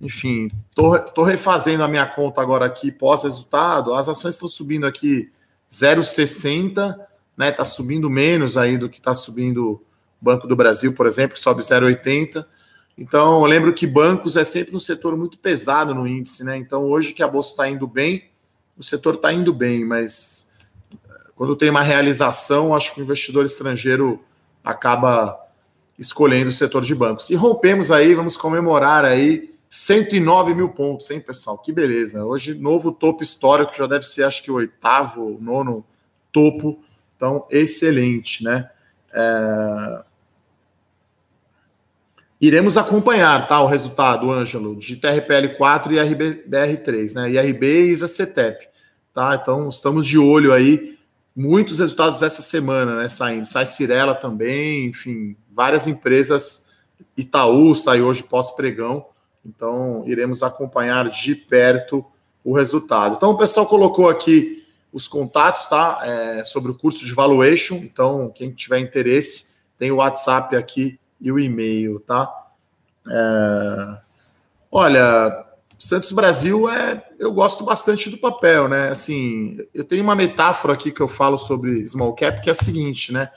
enfim, 0.00 0.50
tô, 0.74 0.98
tô 0.98 1.24
refazendo 1.24 1.82
a 1.82 1.88
minha 1.88 2.04
conta 2.04 2.42
agora 2.42 2.66
aqui 2.66 2.92
pós-resultado. 2.92 3.94
As 3.94 4.08
ações 4.08 4.34
estão 4.34 4.48
subindo 4.48 4.86
aqui 4.86 5.32
0,60 5.70 6.94
né? 7.36 7.50
Está 7.50 7.64
subindo 7.64 8.08
menos 8.08 8.56
aí 8.56 8.78
do 8.78 8.88
que 8.88 8.98
está 8.98 9.14
subindo 9.14 9.72
o 9.72 9.80
Banco 10.20 10.46
do 10.46 10.56
Brasil, 10.56 10.94
por 10.94 11.06
exemplo, 11.06 11.34
que 11.34 11.40
sobe 11.40 11.62
0,80. 11.62 12.46
Então, 12.96 13.42
eu 13.42 13.46
lembro 13.46 13.74
que 13.74 13.86
bancos 13.86 14.36
é 14.36 14.44
sempre 14.44 14.74
um 14.74 14.78
setor 14.78 15.16
muito 15.16 15.38
pesado 15.38 15.94
no 15.94 16.06
índice, 16.06 16.42
né? 16.42 16.56
Então, 16.56 16.84
hoje 16.84 17.12
que 17.12 17.22
a 17.22 17.28
bolsa 17.28 17.50
está 17.50 17.68
indo 17.68 17.86
bem, 17.86 18.30
o 18.76 18.82
setor 18.82 19.14
está 19.14 19.32
indo 19.32 19.52
bem, 19.52 19.84
mas 19.84 20.54
eh, 20.90 20.96
quando 21.34 21.54
tem 21.54 21.68
uma 21.68 21.82
realização, 21.82 22.74
acho 22.74 22.94
que 22.94 23.00
o 23.00 23.04
investidor 23.04 23.44
estrangeiro 23.44 24.24
acaba 24.64 25.38
escolhendo 25.98 26.48
o 26.48 26.52
setor 26.52 26.82
de 26.82 26.94
bancos. 26.94 27.28
E 27.28 27.34
rompemos 27.34 27.90
aí, 27.90 28.14
vamos 28.14 28.36
comemorar 28.36 29.04
aí 29.04 29.54
109 29.68 30.54
mil 30.54 30.70
pontos, 30.70 31.10
hein, 31.10 31.20
pessoal? 31.20 31.58
Que 31.58 31.72
beleza. 31.72 32.24
Hoje, 32.24 32.54
novo 32.54 32.92
topo 32.92 33.22
histórico, 33.22 33.74
já 33.76 33.86
deve 33.86 34.06
ser, 34.06 34.24
acho 34.24 34.42
que 34.42 34.50
o 34.50 34.54
oitavo, 34.54 35.38
nono 35.40 35.84
topo 36.32 36.82
então, 37.16 37.46
excelente, 37.50 38.44
né? 38.44 38.70
É... 39.12 40.02
Iremos 42.38 42.76
acompanhar, 42.76 43.48
tá, 43.48 43.60
o 43.62 43.66
resultado, 43.66 44.30
Ângelo, 44.30 44.76
de 44.76 44.96
TRPL4 44.96 45.92
e 45.92 45.96
RBR3, 45.96 47.14
né? 47.14 47.30
IRB 47.30 47.66
e 47.66 47.90
ISA-CETEP, 47.92 48.68
tá? 49.14 49.38
Então, 49.40 49.70
estamos 49.70 50.06
de 50.06 50.18
olho 50.18 50.52
aí, 50.52 50.98
muitos 51.34 51.78
resultados 51.78 52.22
essa 52.22 52.42
semana, 52.42 52.96
né, 52.96 53.08
saindo. 53.08 53.46
Sai 53.46 53.64
Cirela 53.66 54.14
também, 54.14 54.86
enfim, 54.86 55.34
várias 55.50 55.86
empresas, 55.86 56.72
Itaú 57.16 57.74
sai 57.74 58.02
hoje 58.02 58.22
pós-pregão, 58.22 59.06
então 59.44 60.04
iremos 60.06 60.42
acompanhar 60.42 61.08
de 61.08 61.34
perto 61.34 62.04
o 62.44 62.54
resultado. 62.54 63.16
Então, 63.16 63.30
o 63.30 63.36
pessoal 63.38 63.66
colocou 63.66 64.08
aqui 64.08 64.55
os 64.96 65.06
contatos, 65.06 65.66
tá? 65.66 66.00
É, 66.02 66.42
sobre 66.46 66.70
o 66.70 66.74
curso 66.74 67.04
de 67.04 67.12
valuation. 67.12 67.74
Então, 67.76 68.32
quem 68.34 68.50
tiver 68.50 68.78
interesse, 68.78 69.56
tem 69.78 69.92
o 69.92 69.96
WhatsApp 69.96 70.56
aqui 70.56 70.98
e 71.20 71.30
o 71.30 71.38
e-mail, 71.38 72.00
tá? 72.00 72.32
É... 73.06 73.98
Olha, 74.72 75.44
Santos 75.78 76.12
Brasil 76.12 76.66
é. 76.70 77.06
Eu 77.18 77.30
gosto 77.30 77.62
bastante 77.62 78.08
do 78.08 78.16
papel, 78.16 78.68
né? 78.68 78.88
Assim, 78.88 79.58
eu 79.74 79.84
tenho 79.84 80.02
uma 80.02 80.16
metáfora 80.16 80.72
aqui 80.72 80.90
que 80.90 81.02
eu 81.02 81.08
falo 81.08 81.36
sobre 81.36 81.86
small 81.86 82.14
cap, 82.14 82.40
que 82.40 82.48
é 82.48 82.52
a 82.52 82.54
seguinte, 82.54 83.12
né? 83.12 83.30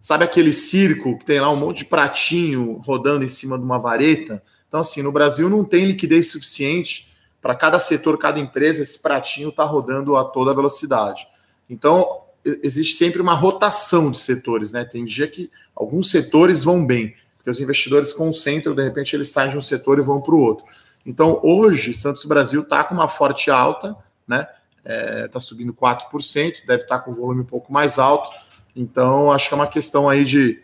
Sabe 0.00 0.24
aquele 0.24 0.52
circo 0.52 1.18
que 1.18 1.26
tem 1.26 1.40
lá 1.40 1.50
um 1.50 1.56
monte 1.56 1.80
de 1.80 1.84
pratinho 1.84 2.80
rodando 2.86 3.22
em 3.22 3.28
cima 3.28 3.58
de 3.58 3.64
uma 3.64 3.78
vareta? 3.78 4.42
Então, 4.66 4.80
assim, 4.80 5.02
no 5.02 5.12
Brasil 5.12 5.50
não 5.50 5.62
tem 5.62 5.84
liquidez 5.84 6.32
suficiente 6.32 7.11
para 7.42 7.56
cada 7.56 7.80
setor, 7.80 8.16
cada 8.16 8.38
empresa, 8.38 8.84
esse 8.84 9.02
pratinho 9.02 9.48
está 9.48 9.64
rodando 9.64 10.16
a 10.16 10.24
toda 10.24 10.54
velocidade. 10.54 11.26
Então, 11.68 12.22
existe 12.44 12.94
sempre 12.94 13.20
uma 13.20 13.34
rotação 13.34 14.12
de 14.12 14.18
setores, 14.18 14.70
né? 14.70 14.84
Tem 14.84 15.04
dia 15.04 15.26
que 15.26 15.50
alguns 15.74 16.08
setores 16.08 16.62
vão 16.62 16.86
bem, 16.86 17.16
porque 17.36 17.50
os 17.50 17.60
investidores 17.60 18.12
concentram, 18.12 18.74
de 18.74 18.84
repente 18.84 19.16
eles 19.16 19.28
saem 19.28 19.50
de 19.50 19.58
um 19.58 19.60
setor 19.60 19.98
e 19.98 20.02
vão 20.02 20.20
para 20.20 20.34
o 20.34 20.40
outro. 20.40 20.64
Então, 21.04 21.40
hoje, 21.42 21.92
Santos 21.92 22.24
Brasil 22.24 22.62
está 22.62 22.84
com 22.84 22.94
uma 22.94 23.08
forte 23.08 23.50
alta, 23.50 23.96
né? 24.26 24.46
Está 24.84 24.92
é, 24.92 25.28
tá 25.28 25.40
subindo 25.40 25.74
4%, 25.74 26.64
deve 26.64 26.84
estar 26.84 26.98
tá 26.98 27.04
com 27.04 27.10
um 27.10 27.14
volume 27.14 27.40
um 27.40 27.46
pouco 27.46 27.72
mais 27.72 27.98
alto. 27.98 28.30
Então, 28.74 29.32
acho 29.32 29.48
que 29.48 29.54
é 29.54 29.56
uma 29.56 29.66
questão 29.66 30.08
aí 30.08 30.24
de, 30.24 30.62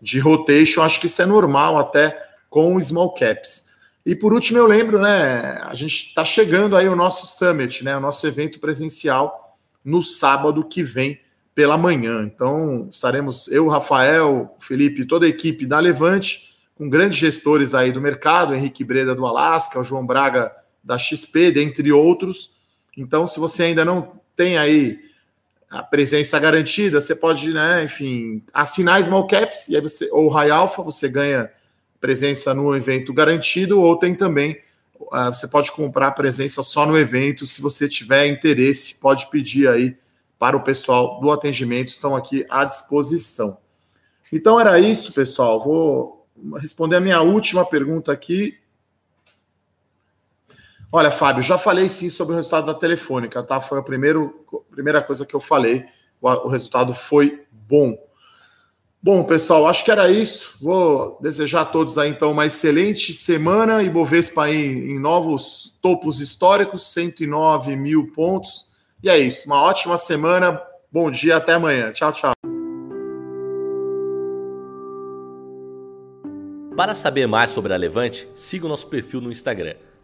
de 0.00 0.18
rotation, 0.18 0.82
acho 0.82 1.00
que 1.00 1.06
isso 1.06 1.22
é 1.22 1.26
normal 1.26 1.78
até 1.78 2.20
com 2.50 2.80
small 2.80 3.12
caps. 3.14 3.66
E 4.06 4.14
por 4.14 4.32
último, 4.32 4.58
eu 4.60 4.68
lembro, 4.68 5.00
né? 5.00 5.58
A 5.62 5.74
gente 5.74 6.06
está 6.06 6.24
chegando 6.24 6.76
aí 6.76 6.88
o 6.88 6.94
nosso 6.94 7.26
summit, 7.26 7.82
né? 7.82 7.96
O 7.96 8.00
nosso 8.00 8.24
evento 8.24 8.60
presencial 8.60 9.58
no 9.84 10.00
sábado 10.00 10.64
que 10.64 10.80
vem 10.80 11.20
pela 11.56 11.76
manhã. 11.76 12.22
Então, 12.22 12.88
estaremos 12.88 13.48
eu, 13.48 13.66
Rafael, 13.66 14.56
Felipe, 14.60 15.04
toda 15.04 15.26
a 15.26 15.28
equipe 15.28 15.66
da 15.66 15.80
Levante, 15.80 16.56
com 16.76 16.88
grandes 16.88 17.18
gestores 17.18 17.74
aí 17.74 17.90
do 17.90 18.00
mercado, 18.00 18.54
Henrique 18.54 18.84
Breda 18.84 19.12
do 19.12 19.26
Alasca, 19.26 19.80
o 19.80 19.84
João 19.84 20.06
Braga 20.06 20.54
da 20.84 20.96
XP, 20.96 21.50
dentre 21.50 21.90
outros. 21.90 22.52
Então, 22.96 23.26
se 23.26 23.40
você 23.40 23.64
ainda 23.64 23.84
não 23.84 24.20
tem 24.36 24.56
aí 24.56 25.00
a 25.68 25.82
presença 25.82 26.38
garantida, 26.38 27.00
você 27.00 27.16
pode, 27.16 27.52
né, 27.52 27.82
enfim, 27.82 28.40
assinar 28.54 29.02
Small 29.02 29.26
Caps 29.26 29.68
e 29.68 29.74
aí 29.74 29.82
você, 29.82 30.08
ou 30.12 30.28
High 30.28 30.50
Alpha, 30.50 30.80
você 30.80 31.08
ganha 31.08 31.50
presença 32.00 32.54
no 32.54 32.74
evento 32.74 33.12
garantido, 33.12 33.80
ou 33.80 33.96
tem 33.96 34.14
também, 34.14 34.60
uh, 35.00 35.26
você 35.26 35.48
pode 35.48 35.72
comprar 35.72 36.12
presença 36.12 36.62
só 36.62 36.86
no 36.86 36.98
evento, 36.98 37.46
se 37.46 37.60
você 37.60 37.88
tiver 37.88 38.26
interesse, 38.26 39.00
pode 39.00 39.28
pedir 39.30 39.68
aí 39.68 39.96
para 40.38 40.56
o 40.56 40.62
pessoal 40.62 41.20
do 41.20 41.30
atendimento, 41.30 41.88
estão 41.88 42.14
aqui 42.14 42.44
à 42.50 42.64
disposição. 42.64 43.58
Então 44.32 44.60
era 44.60 44.78
isso, 44.78 45.12
pessoal. 45.12 45.62
Vou 45.62 46.26
responder 46.58 46.96
a 46.96 47.00
minha 47.00 47.20
última 47.22 47.64
pergunta 47.64 48.12
aqui. 48.12 48.58
Olha, 50.92 51.10
Fábio, 51.10 51.42
já 51.42 51.58
falei 51.58 51.88
sim 51.88 52.10
sobre 52.10 52.34
o 52.34 52.36
resultado 52.36 52.66
da 52.66 52.74
Telefônica, 52.74 53.42
tá? 53.42 53.60
Foi 53.60 53.78
a 53.78 53.82
primeiro, 53.82 54.46
primeira 54.70 55.02
coisa 55.02 55.26
que 55.26 55.34
eu 55.34 55.40
falei. 55.40 55.84
O, 56.20 56.28
o 56.28 56.48
resultado 56.48 56.94
foi 56.94 57.44
bom. 57.50 57.98
Bom, 59.06 59.22
pessoal, 59.22 59.68
acho 59.68 59.84
que 59.84 59.90
era 59.92 60.10
isso. 60.10 60.56
Vou 60.60 61.16
desejar 61.22 61.60
a 61.60 61.64
todos 61.64 61.96
aí, 61.96 62.10
então, 62.10 62.32
uma 62.32 62.44
excelente 62.44 63.12
semana. 63.12 63.80
e 63.80 63.88
Bovespa 63.88 64.46
aí 64.46 64.56
em 64.56 64.98
novos 64.98 65.78
topos 65.80 66.20
históricos, 66.20 66.92
109 66.92 67.76
mil 67.76 68.10
pontos. 68.10 68.72
E 69.00 69.08
é 69.08 69.16
isso. 69.16 69.46
Uma 69.46 69.62
ótima 69.62 69.96
semana. 69.96 70.60
Bom 70.90 71.08
dia, 71.08 71.36
até 71.36 71.52
amanhã. 71.52 71.92
Tchau, 71.92 72.12
tchau. 72.12 72.32
Para 76.76 76.96
saber 76.96 77.28
mais 77.28 77.50
sobre 77.50 77.72
a 77.72 77.76
Levante, 77.76 78.28
siga 78.34 78.66
o 78.66 78.68
nosso 78.68 78.88
perfil 78.88 79.20
no 79.20 79.30
Instagram 79.30 79.76